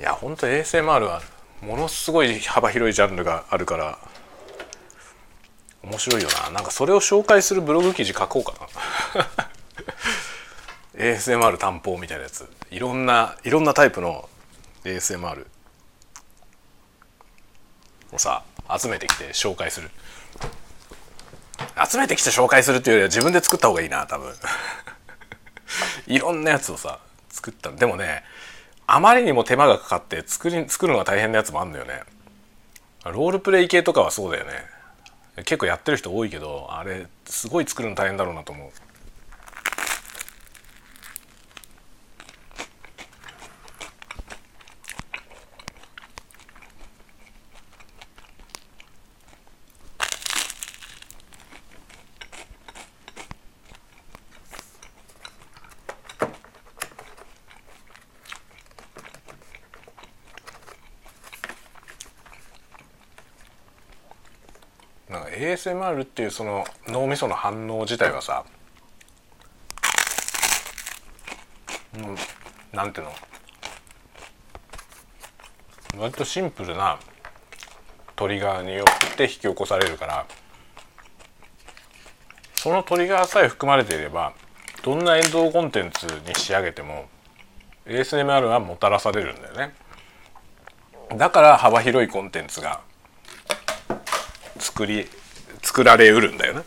[0.00, 1.22] いや本当 ASMR は
[1.62, 3.96] ものすごい幅広いジャンルがあるから
[5.84, 6.50] 面白いよな。
[6.50, 8.54] なんかそれを紹介するブログ記事書こうか
[10.96, 11.04] な。
[11.14, 12.50] ASMR 担保みたいなやつ。
[12.72, 14.28] いろんないろんなタイプの
[14.82, 15.46] ASMR
[18.10, 18.42] をさ
[18.78, 19.90] 集めてきて紹介する。
[21.90, 24.34] 集めてきて紹介するっていうよりは自分で作った方がいいな多分。
[26.06, 26.98] いろんなやつをさ
[27.30, 27.70] 作った。
[27.70, 28.24] でもね
[28.86, 32.02] あまりにも手間がかかって作り作るのが大変なやつもあんのよね。
[33.04, 34.80] ロールプレイ系とかはそうだよね。
[35.36, 38.70] 結構やってる人多いけどあれすごい作るの大変だろうなと思う
[65.10, 68.44] なんか ASMR っていうその脳みその反応自体はさ、
[71.94, 72.16] うん、
[72.72, 73.12] なんていうの
[76.02, 76.98] 割とシンプルな
[78.16, 80.26] トリガーによって引き起こされるから
[82.54, 84.32] そのトリガーさえ含まれていれば
[84.82, 87.06] どんな映像コンテンツに仕上げても
[87.86, 89.74] ASMR はもたらされるんだよね
[91.16, 92.80] だから幅広いコンテンツが
[94.58, 95.06] 作り
[95.70, 96.62] 作られうるんだよね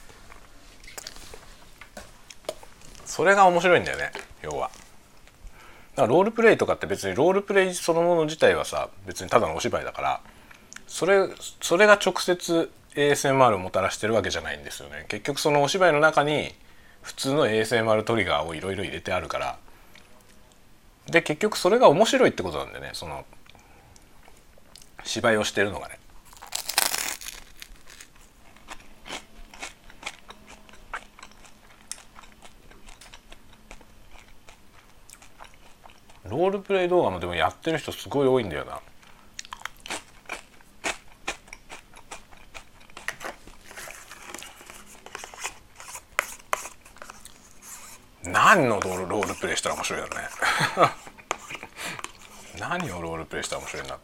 [3.06, 4.72] それが面白いんだよね要は。
[5.98, 10.22] だからロールプレイとかって別にロールプレイそのもの自体はさ別にただのお芝居だから
[10.88, 11.28] それ
[11.62, 15.06] それが直接 ASMR をもたらしてるわけじゃないんですよね。
[15.10, 16.54] 結局そのお芝居の中に
[17.02, 19.58] 普通の ASMR トリガーをいろいろ入れてあるから。
[21.08, 23.26] で結局それが面白いってことなんだよねその
[25.04, 26.00] 芝居をしてるのがね。
[36.34, 38.82] ロールプレイ動画もでもやってる人すごい多いんだよな。
[48.24, 50.90] 何のロールロールプレイしたら面白いだろうね。
[52.60, 54.00] 何をロールプレイしたら面白いな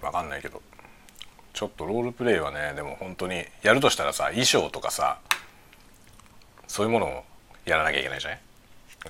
[0.00, 0.60] 分かんないけど。
[1.52, 5.18] ちょっとロールプレイはねでも本当にやるとしたらさ衣装とかさ
[6.66, 7.24] そういうものを
[7.64, 8.40] やらなきゃいけないじゃない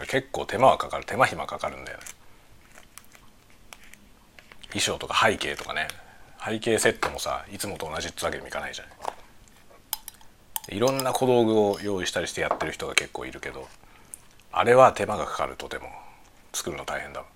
[0.07, 1.05] 結構手間はかかる。
[1.05, 2.05] 手間暇かかるんだよね。
[4.69, 5.89] 衣装とか背景とかね。
[6.45, 8.91] 背景セットもさいつもと同じってわけにもいかないじゃな
[10.73, 13.69] いいろんな小道具を用意したりしてやってる人が結構いるけど
[14.51, 15.89] あれは手間がかかるとても。
[16.53, 17.27] 作るの大変だわ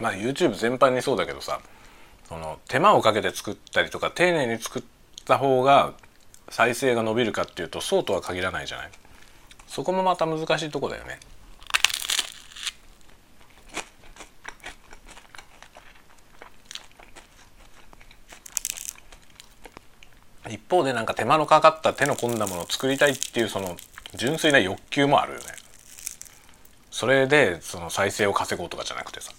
[0.00, 1.60] まあ YouTube 全般にそうだけどさ
[2.28, 4.82] その手間をかけて作ったりとか丁寧に作っ
[5.26, 5.92] た方が
[6.48, 8.90] 再生が伸びるかっていうとそうとは限らないじゃない。
[9.66, 11.20] そこもまた難しいとこだよね。
[20.48, 23.76] 一方でなんか手間のかかった手の込んだものを作りたいっていうその
[24.16, 25.44] 純粋な欲求もあるよね。
[26.90, 29.32] それでその再生を稼ごうとかじゃなくてさ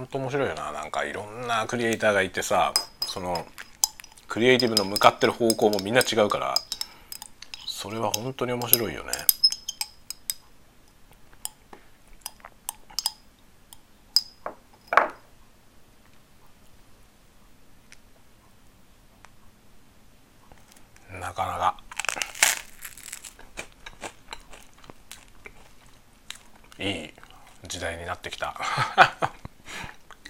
[0.00, 2.72] ほんと面白いよななんかいろんなクリエイターがいてさ
[3.06, 3.46] その
[4.28, 6.54] クリエイティブの向かってる方向もみんな違うから
[7.66, 9.10] それは本当に面白いよね
[21.20, 21.76] なかなか
[26.78, 27.10] いい
[27.68, 28.54] 時代になってきた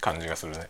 [0.01, 0.69] 感じがするね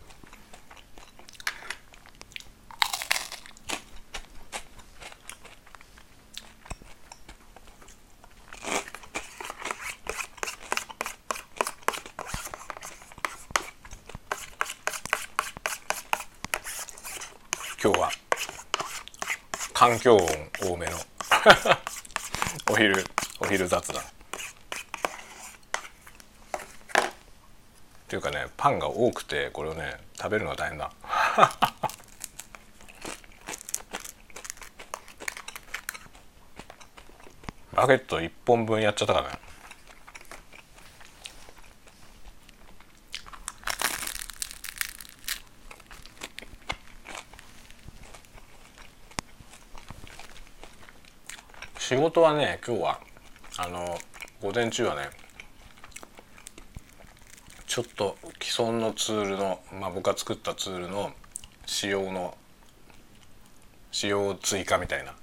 [17.83, 18.11] 今日は
[19.91, 20.25] 環境音
[20.61, 20.93] 多めの。
[22.71, 23.05] お昼
[23.41, 24.01] お昼雑談。
[24.01, 24.07] っ
[28.07, 30.93] ていうかねパンが多くてこれをね食べるのは大変だ。
[37.73, 39.50] バゲット1本分やっちゃったからね。
[51.91, 53.01] 仕事はね今日は
[53.59, 53.99] あの
[54.41, 55.11] 午前中はね
[57.67, 61.11] ちょっと既存のツールの、まあ、僕が作ったツールの
[61.67, 62.39] 仕様の
[63.91, 65.17] 仕様追加みたいな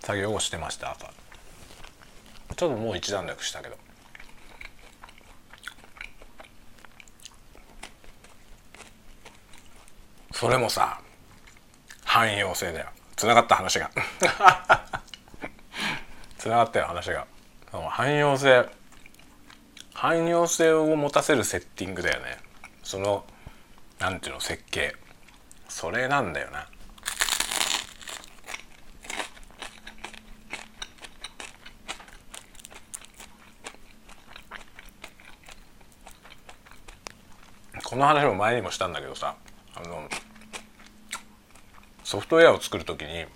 [0.00, 1.12] 作業をしてました朝。
[2.56, 3.76] ちょっともう一段落したけど。
[10.32, 11.00] それもさ
[12.02, 12.97] 汎用性だよ。
[13.18, 13.90] つながった話が。
[16.38, 17.26] つながったよ話が。
[17.90, 18.70] 汎用性。
[19.92, 22.38] 汎用性を持たせるセッティングだよね。
[22.84, 23.26] その
[23.98, 24.94] なんていうの設計。
[25.68, 26.68] それなんだよな。
[37.82, 39.34] この話も前にもしたんだけどさ
[39.74, 40.08] あの
[42.08, 43.26] ソフトウェアを作る時に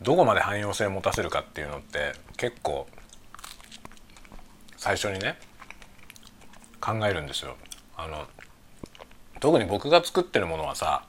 [0.00, 2.86] どこまで汎用性を持たせるかっていうのって結構
[4.76, 5.36] 最初にね
[6.80, 7.56] 考えるんですよ。
[7.96, 8.28] あの
[9.40, 11.02] 特に僕が作ってるものはさ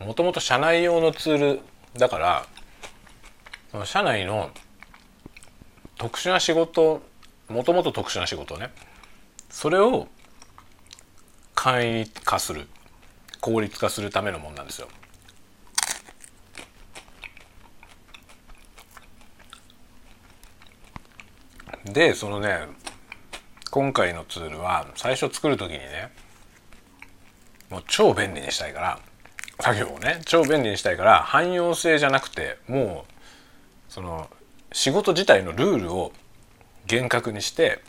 [0.00, 1.60] もともと社内用のツール
[1.96, 2.46] だから
[3.70, 4.50] その社内の
[5.96, 7.02] 特殊な仕事
[7.48, 8.72] もともと特殊な仕事ね
[9.48, 10.08] それを
[11.54, 12.66] 簡易化する
[13.40, 14.88] 効率化するためのもんなんですよ。
[21.84, 22.68] でそのね
[23.70, 26.10] 今回のツールは最初作る時にね
[27.70, 28.98] もう超便利にしたいから
[29.60, 34.28] 作業をね超便利にしたいから汎用性じゃなくてもうその
[34.72, 36.12] 仕事自体のルールを
[36.86, 37.82] 厳格にして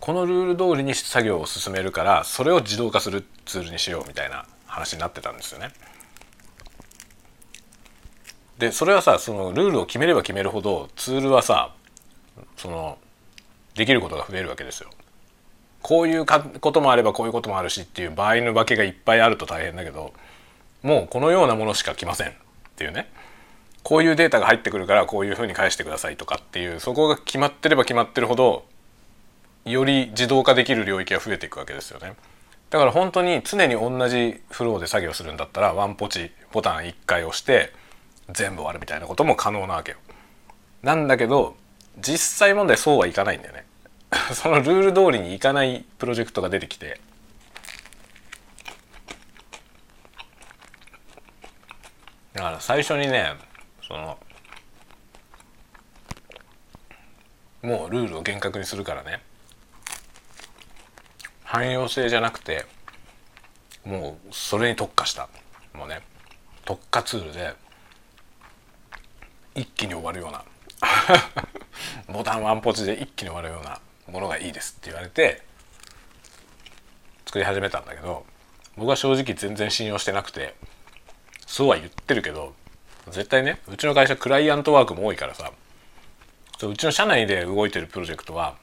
[0.00, 5.70] このルール通りに作業を進めるからそれを自動化するツールにしようみたいな話になってたんですよね。
[8.58, 11.74] でそれはさそのルールを決めれば決めるほどツールはさ
[12.56, 12.98] その
[13.74, 14.90] できることが増えるわけですよ。
[15.82, 20.14] こういうこともあればこういうこともあるしっていう場合の化けがいっぱいあると大変だけど
[20.82, 22.32] もうこのようなものしか来ませんっ
[22.76, 23.10] ていうね
[23.82, 28.64] こういうデータが入ってくるからこういうふうに返してくださいとかっていうそこが決まってれば決まってるほど
[29.66, 32.14] より自動化できる領域が増えていくわけですよね。
[32.74, 37.72] だから本当に常に同じフローで作業するんだったらワンポチボタン1回押して
[38.32, 39.98] 全部終わるみたいなことも可能なわけよ。
[40.82, 41.54] なんだけど
[42.00, 43.64] 実際問題そうはいかないんだよね。
[44.34, 47.00] そのルール通りにいかないプロジェクトが出てきて
[52.32, 53.34] だから最初にね
[53.86, 54.18] その
[57.62, 59.22] もうルールを厳格にするからね
[61.54, 62.66] 汎用性じゃなくて
[63.84, 65.28] もうそれに特化した。
[65.72, 66.00] もうね
[66.64, 67.54] 特化ツールで
[69.54, 70.44] 一気に終わるような。
[72.12, 75.42] ボタンワンポチで一気に終わるようなものがいいですって言われて
[77.26, 78.26] 作り始めたんだけど
[78.76, 80.54] 僕は正直全然信用してなくて
[81.46, 82.54] そうは言ってるけど
[83.06, 85.52] 絶対ねうちの会社クライアントワークも多いからさ
[86.62, 88.56] うちの社内で動いてるプロジェクトは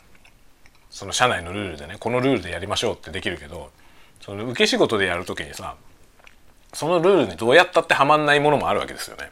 [0.91, 3.71] その社内のルールでねこのルールでやりましょうってできるけど
[4.21, 5.75] その受け仕事でやる時にさ
[6.73, 9.31] そのルールにどうやったってはまんないものもあるわけですよね。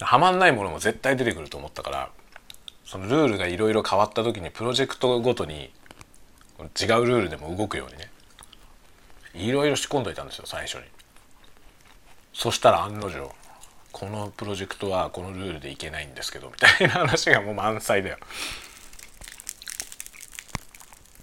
[0.00, 2.10] はまんないものも絶対出てくると思ったから
[2.84, 5.70] そのルールがいろいろ変わった時にプロジェクトごとに
[6.60, 8.10] 違うルールでも動くようにね
[9.34, 10.82] いろいろ仕込んどいたんですよ最初に。
[12.32, 13.30] そしたら案の定
[13.92, 18.16] このプロジェクトはこのルールでいけないんですけどみたいな話がもう満載だよ。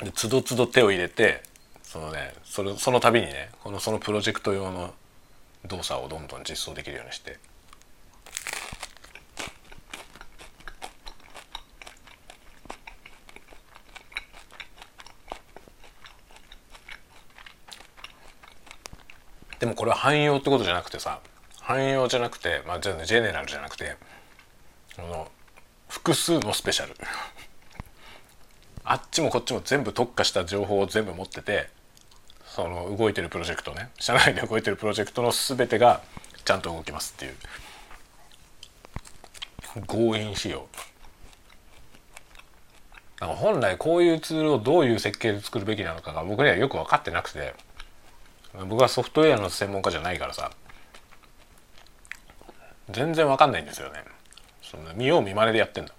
[0.04, 1.44] でつどつど手を入れて
[1.84, 4.94] そのねそれその度にねこのそのプロジェクト用の
[5.66, 7.38] 動作をどんどん実装できるようにして。
[19.60, 21.20] でもこれは汎用ってことじゃなくてさ
[21.60, 23.98] 汎用じゃなくてまあジェネラルじゃなくて
[24.96, 25.28] この
[25.90, 26.96] 複数のスペシャル。
[28.92, 31.70] あっちもこっちも全部特化した情報を全部持ってて
[32.44, 33.92] その動いてるプロジェクトね。
[34.00, 36.02] 社内で動いてるプロジェクトの全てが
[36.44, 37.36] ちゃんと動きますっていう。
[39.86, 40.68] 強引仕様。
[43.22, 47.54] 本来こういうツールをどういう設計で作るべきなのかが僕にはよく分かってなくて
[48.68, 50.50] 僕はソフトウェアの専門家じゃないからさ
[52.90, 54.04] 全然分かんないんですよね。
[54.64, 55.94] その見よう見まねでやってんだ。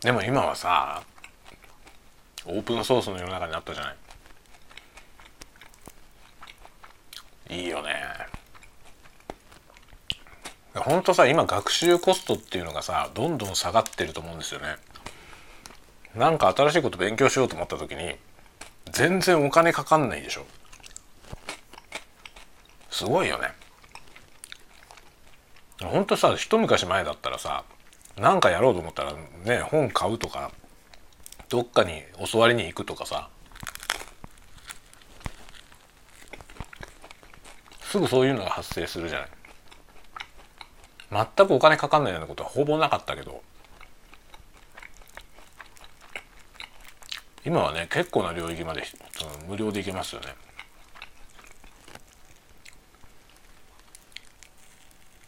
[0.00, 1.02] でも今はさ
[2.46, 3.96] オープンソースの世の中になったじゃない。
[7.50, 7.94] いいよね。
[10.74, 14.76] ほんとさ今学習コストっていうのがさどんどん下がってると思うんですよね。
[16.14, 18.16] なんか新しいこと勉強しようと思った時に
[18.92, 20.46] 全然お金かかんないでしょ。
[22.90, 23.48] すごいよね。
[25.82, 27.64] ほんとさ一昔前だったらさ
[28.20, 29.14] 何かやろうと思ったら
[29.44, 30.50] ね本買うとか
[31.48, 33.30] どっかに教わりに行くとかさ。
[37.82, 39.26] すぐそういうのが発生するじゃ
[41.10, 41.26] ない。
[41.36, 43.42] 全くお金かかんないようなことはほぼなかったけど。
[47.46, 50.26] 今はね結構な領域までその無料で行けますよね。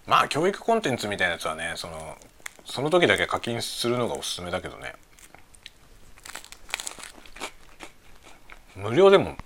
[0.07, 2.19] まあ教育コンテンツみたいなやつはねその
[2.71, 4.95] その時だけ課金するのがおすすめだけどね。
[8.77, 9.37] 無料でも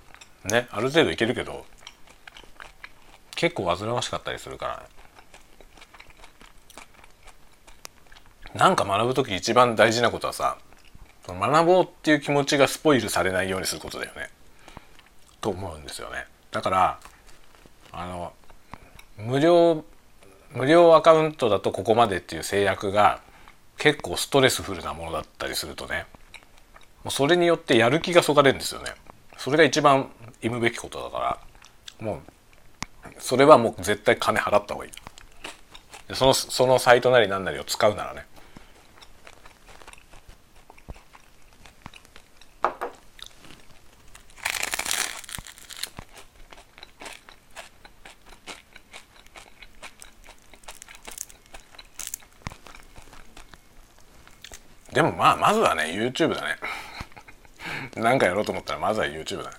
[0.44, 1.64] ねある程度いけるけど
[3.34, 4.76] 結構煩わしかったりするから。
[4.78, 4.84] ね
[8.54, 10.58] なんか学ぶ時一番大事なことはさ
[11.26, 14.28] 学ぼうっていう気持ちがスポイルされないようにすることだよね。
[15.40, 16.26] と思うんですよね。
[16.50, 17.00] だから
[17.90, 18.32] あの
[19.16, 19.82] 無料
[20.54, 23.20] 無料アカウントだとここまでっていう制約が
[23.76, 26.06] 結構ストレスフルなものだったりするとね。
[27.02, 28.94] もうそれによってやる気がそがれるんですよね。
[29.36, 30.08] それが一番
[30.40, 31.38] 忌むべきことだか
[32.00, 32.06] ら。
[32.06, 32.18] もう
[33.18, 34.92] それはもう絶対金払った方がいい。
[36.14, 38.24] そのそのサイトなり何なりを使うならね。
[54.94, 56.56] でもまあまずはね YouTube だね。
[57.96, 59.56] 何かやろうと思ったらまずは YouTube だね。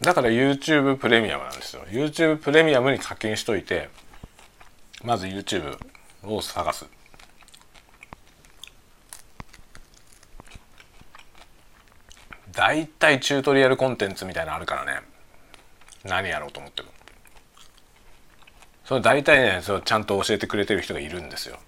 [0.00, 1.84] だから YouTube プレミアムなんですよ。
[1.90, 3.90] YouTube プレミアムに課金しといて
[5.04, 5.78] まず YouTube
[6.22, 6.86] を探す。
[12.52, 15.02] 大体チュートリアルコンテンツみたいなのあるからね。
[16.04, 16.85] 何やろうと思っても。
[18.86, 21.58] その大体ねそのちゃんと教えてくれてる人がいるんですよ。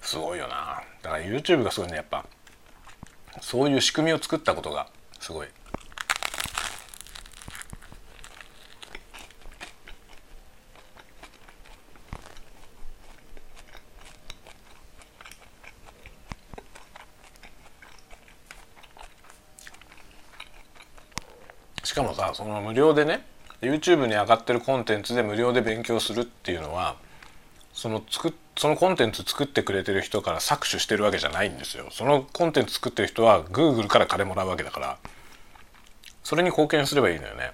[0.00, 0.82] すごいよな。
[1.02, 2.24] だから YouTube がすごいねやっぱ。
[3.40, 4.86] そういう仕組みを作ったことが
[5.18, 5.48] すごい
[21.84, 23.24] しかもさその無料でね
[23.60, 26.96] YouTube に上がってるコンテンツで無料で勉強するっていうのは
[27.72, 31.86] その作そのコンテンツ作ってくれてる人から搾取してるわけじゃないんですよ。
[31.90, 34.98] そのコンテンツ作ってる人は Google から金もらうわけだから
[36.22, 37.52] それに貢献すればいいのよね。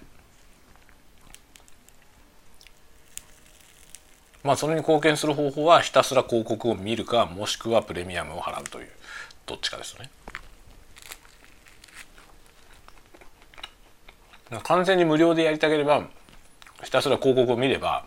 [4.43, 8.89] まあそれに貢献する方法はひたすら広告を見るかもしくはプレミアムを払うという
[9.47, 10.11] どっちかですよね。
[14.63, 16.09] 完全に無料でやりたければ
[16.83, 18.05] ひたすら広告を見れば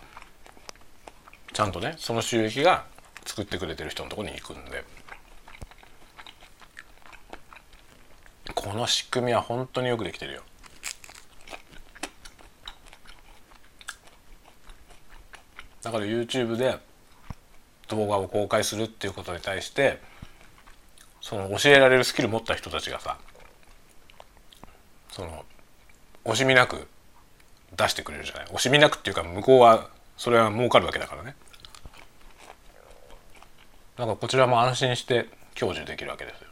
[1.54, 2.86] ちゃんとねその収益が
[3.26, 4.84] 作ってくれてる人のとこに行くんで。
[8.54, 10.44] この仕組みは本当によくできてるよ。
[15.82, 16.78] だから YouTube で
[17.88, 20.00] 動画を公開するっていうことに対して
[21.22, 23.18] その教えられるスキル持った人たちがさ
[25.10, 25.44] その
[26.26, 26.88] 惜しみなく
[27.76, 28.46] 出してくれるじゃない。
[28.48, 31.36] 惜しみなくっていうか向こうはそれは儲かるわけだからね。
[33.98, 36.48] だかこちらも安心して享受できるわけですよ。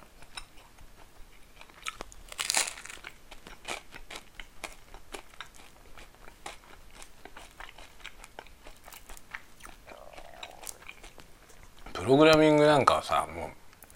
[11.94, 13.52] プログラミングなんかはさも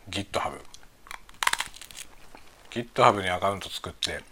[0.08, 0.60] う GitHub
[2.70, 4.24] GitHub にアカウント作って、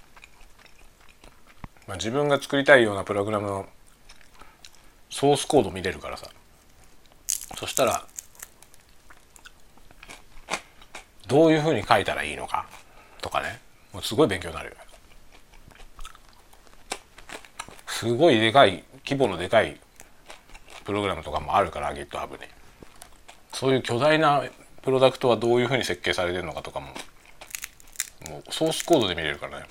[1.87, 3.65] まあ、自分が作りたいようなプログラムの
[5.09, 6.27] ソースコード見れるからさ。
[7.57, 8.05] そしたら
[11.27, 12.67] どういうふうに書いたらいいのか
[13.21, 13.59] とかね。
[13.93, 14.75] もうすごい勉強になるよ。
[17.87, 19.79] すごいでかい規模のでかい
[20.85, 22.37] プログラムとかもあるから GitHub に。
[23.53, 24.43] そういう巨大な
[24.81, 26.87] プロダクトはどういうふうに設計されてるのかとかも
[28.29, 29.65] もうソースコードで見れるからね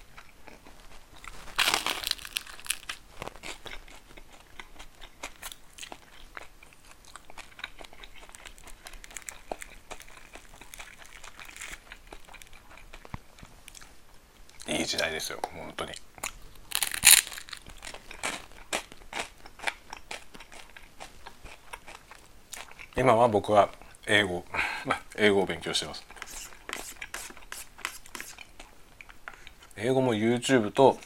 [14.69, 15.93] いい時代ですよ本当に。
[23.11, 23.69] 今は僕は
[24.07, 24.45] 英語
[25.19, 26.05] 英語を勉強してます。
[29.77, 30.97] 英語も YouTube と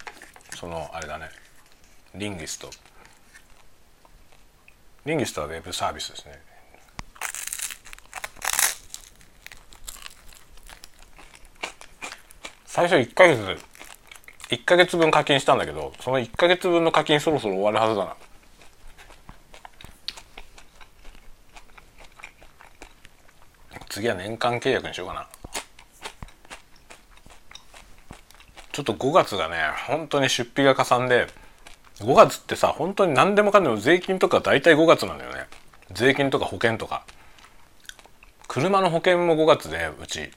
[0.55, 1.31] そのあれだね
[2.15, 2.69] リンギスト。
[5.07, 6.43] リンギストはウェブサービスですね。
[12.67, 13.41] 最初1ヶ月
[14.51, 18.15] 1ヶ月分課金したんだけどその1ヶ月分の課金そろそろ終わるはずだな。
[24.05, 25.27] 次は年間契約にしようかな。
[28.71, 31.29] ちょっと5月がね本当に出費がかさんで
[32.01, 35.47] 5月ってさ本当に何でもかんでも税金とか大体5月なんだよね。
[35.93, 37.07] 税金とか保険とか。
[38.47, 40.31] 車の保険も5月でうち。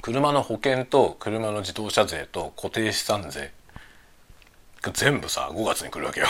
[0.00, 3.52] 車の保険と車の自動車税と固定資産税。
[4.94, 6.28] 全部さ5月に来るわけよ。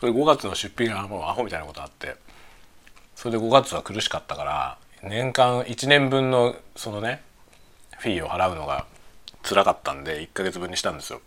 [0.00, 2.23] それ5月の出費がもうアホみたいなことあって。
[3.24, 7.22] それで5月は苦しかったから年間1年分のそのね
[7.96, 8.84] フィーを払うのが
[9.42, 11.22] 辛かったんで1ヶ月分にしたんですよ。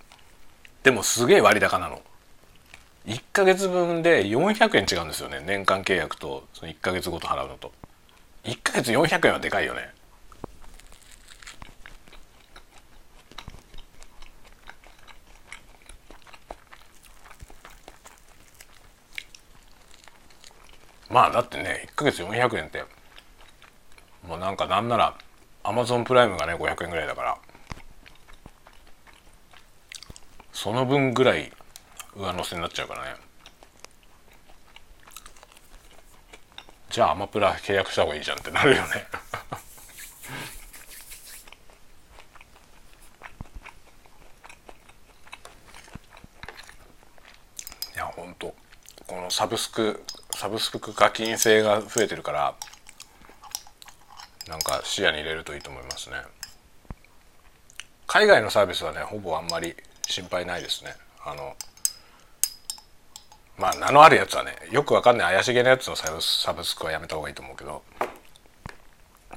[0.83, 2.03] でもすげえ割高なの。
[3.07, 7.71] 1ヶ月分で400円違うんですよね年間契約とその1ヶ月ごと払うのと。
[8.43, 9.89] 1ヶ月400円はでかいよね。
[21.09, 22.83] まあだってね1ヶ月400円って
[24.27, 25.15] もうなんかなんなら
[25.63, 27.37] アマゾンプライムがね500円ぐらいだから。
[30.57, 31.51] その分ぐらい
[32.15, 33.09] 上乗せになっちゃうからね。
[36.89, 38.87] じゃあアマプラ契約した方がいいじゃんってなるよね。
[47.93, 48.55] いやほんと
[49.05, 50.03] このサブスク
[50.37, 52.53] サブスク課金制が増えてるから
[54.47, 56.17] なんか視野に入れるといいと思いますね。
[58.05, 59.75] 海外のサービスはねほぼあんまり
[60.07, 60.93] 心配ないですね。
[61.25, 61.55] あの
[63.57, 67.81] まあ名のあるやつはねよくわかんない怪しげなやつのサブスクはやめた方がいいと思うけど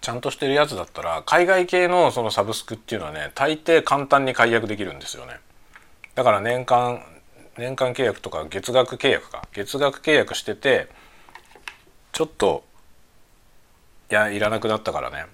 [0.03, 5.41] ちゃんとしてるやつだったら海外系のそのサブスクっていうのはね大抵簡単に解約できるんですよね。
[6.15, 7.03] だから年間
[7.59, 10.89] 年間契約とか月額契約か月額契約してて
[12.13, 12.65] ちょっと
[14.11, 15.27] いやいらなくなったからね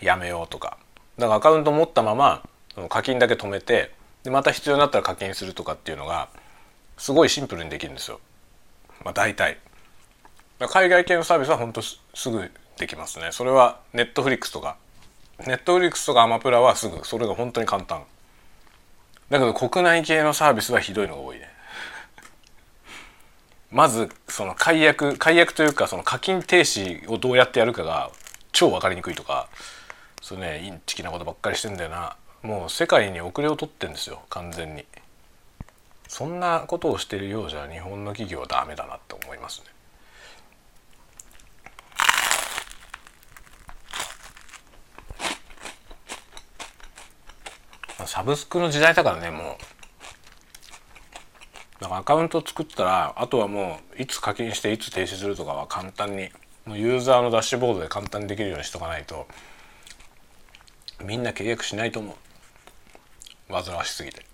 [0.00, 0.78] やめようとか
[1.18, 2.42] だからアカウント持ったまま
[2.88, 3.92] 課金だけ止めて
[4.24, 6.28] でまた必要になったら課金するとかっていうのが
[6.96, 8.20] すごいシンプルにできるんですよ。
[9.04, 9.58] まあ、大体
[10.60, 12.00] 海外系のサービスは本当す
[12.30, 13.28] ぐできますね。
[13.32, 14.76] それはネットフリックスとか
[15.46, 18.02] ネットフリックスとかアマプラはすぐそれが本当に簡単。
[19.30, 21.53] だけど国内系のサービスはひどいのが多いね。
[23.74, 28.12] まずその解約解約というかその課金停止をどうやってやるかが
[28.52, 29.48] 超分かりにくいとか
[30.22, 32.16] そうねインチキなことばっかりしてんだよな。
[32.42, 34.84] もう世界に遅れを取ってんですよ完全に。
[36.06, 39.60] そんなことをしてるようじゃ日本の企業はダメだなって思います
[47.98, 48.06] ね。
[48.06, 49.73] サブスクの時代だからねもう。
[51.80, 56.30] だからアカウント作ったらあとはもういつ課金していつ停止するとかは簡単に
[56.68, 59.26] ユーザーのダッシュボードで簡単にできるようにしとかないと
[61.04, 62.16] みんな契約しないと思
[63.50, 64.33] う煩わしすぎて。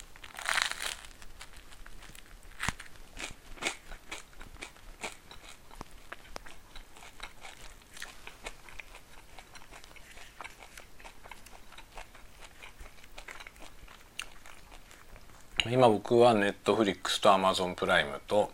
[15.70, 18.50] 今僕は Netflix と Amazon Prime と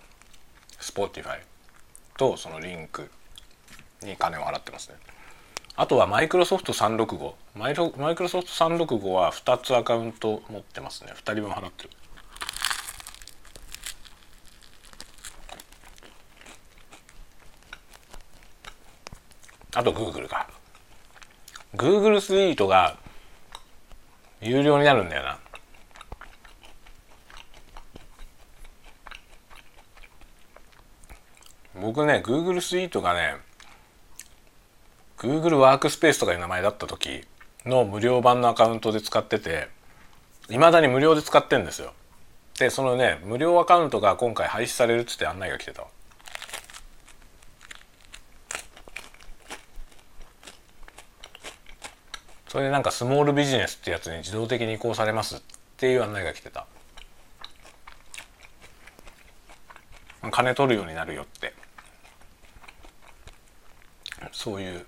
[0.78, 1.40] Spotify
[2.18, 3.08] とそのリンク
[4.02, 4.96] に金を払ってますね。
[5.76, 11.12] あとはマイクロソフト365マイクロソフト365は2つアカウント持ってますね。
[11.14, 11.90] 2人分払ってる。
[19.74, 20.50] あと Google か。
[21.74, 22.98] Google スイートが
[24.42, 25.38] 有料になるんだよな。
[31.86, 33.36] 僕ね Google スイートがね
[35.18, 37.22] Google ワークスペースとかいう名前だった時
[37.64, 39.68] の無料版のアカウントで使ってて
[40.50, 41.92] いまだに無料で使ってんですよ。
[42.58, 45.86] でそのね無料アカウントが今回廃止されるっつって案内が来てた
[52.48, 55.40] それでなんかスモールビジネスってやつに自動的に移行されますっ
[55.76, 56.66] ていう案内が来てた。
[60.32, 61.54] 金取るようになるよって。
[64.32, 64.86] そういう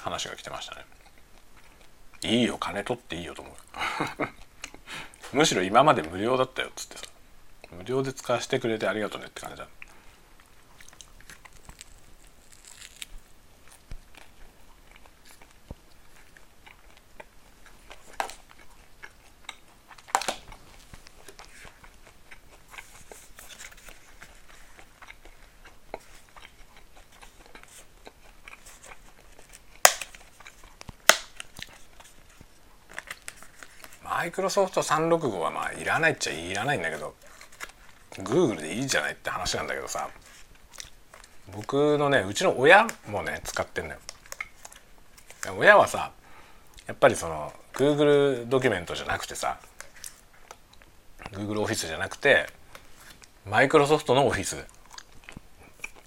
[0.00, 0.84] 話が来てましたね。
[2.22, 3.54] いいよ金取っていいよと思う。
[5.36, 7.04] むしろ今まで無料だったよっつってさ。
[7.72, 9.66] 無料で使わせてくれてありがとねって感じだ。
[34.24, 37.14] マイクロソフト365はまあいらないっちゃいらないんだけど
[38.12, 40.08] Google でいいじゃないって話なんだけどさ
[41.54, 44.00] 僕のねうちの親もね使ってんだよ。
[45.58, 46.12] 親はさ
[46.86, 49.58] やっぱりその Google ドキュメントじゃなくてさ
[51.32, 52.46] Google オフィスじゃなくて
[53.44, 54.64] マイクロソフトのオフィス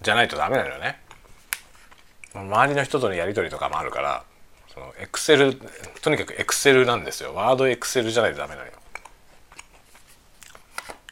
[0.02, 1.00] じゃないとダメなのよね。
[2.34, 4.24] 周りの人とのやり取りとかもあるから。
[4.78, 5.60] そのエクセル
[6.04, 7.34] とにかくエクセルなんですよ。
[7.34, 8.74] ワードエクセルじゃないとダメなのよ。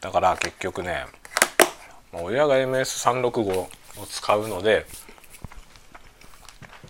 [0.01, 1.07] だから結局ね
[2.13, 3.69] 親が MS365 を
[4.07, 4.85] 使うので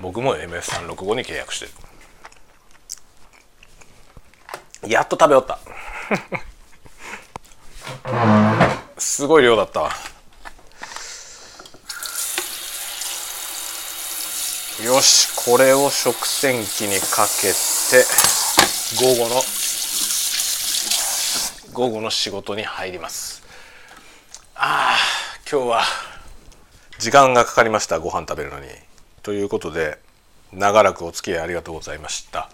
[0.01, 1.67] 僕も MS365 に契約して
[4.83, 4.91] る。
[4.91, 5.59] やっと食べ終わっ
[7.95, 8.99] た。
[8.99, 9.91] すごい量だったわ。
[14.85, 18.05] よしこれを食洗機にかけて
[19.01, 19.41] 午後の
[21.73, 23.41] 午後の仕事に入ります。
[24.53, 24.97] ああ
[25.51, 25.81] 今日は
[26.99, 27.97] 時間がかかりました。
[27.99, 28.67] ご飯食べるのに。
[29.23, 29.97] ということで
[30.53, 32.51] 長らくお付き合いありがとうございました。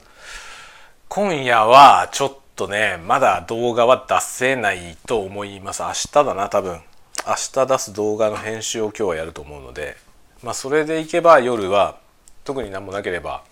[1.10, 5.84] 今夜はちょっとねまだ動画は出せないと思います。
[5.84, 6.80] 明日だな多分。
[7.28, 9.98] 明日出す動画の編集を今日はやると思うので。
[10.42, 12.00] まあそれでいけば夜は
[12.44, 13.44] 特に何もなければ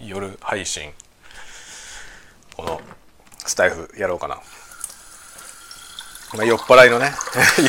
[0.00, 0.92] 夜配信
[2.56, 2.80] この
[3.38, 4.36] スタイフやろうかな、
[6.36, 7.12] まあ、酔っ払いのね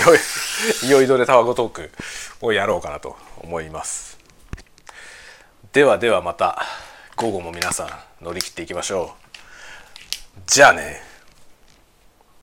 [0.88, 1.92] 酔いどれタワゴトーク
[2.42, 4.18] をやろうかなと思います。
[5.74, 6.66] ではではまた
[7.16, 7.86] 午後も皆さ
[8.20, 10.40] ん乗り切っていきましょう。
[10.46, 11.11] じゃあね。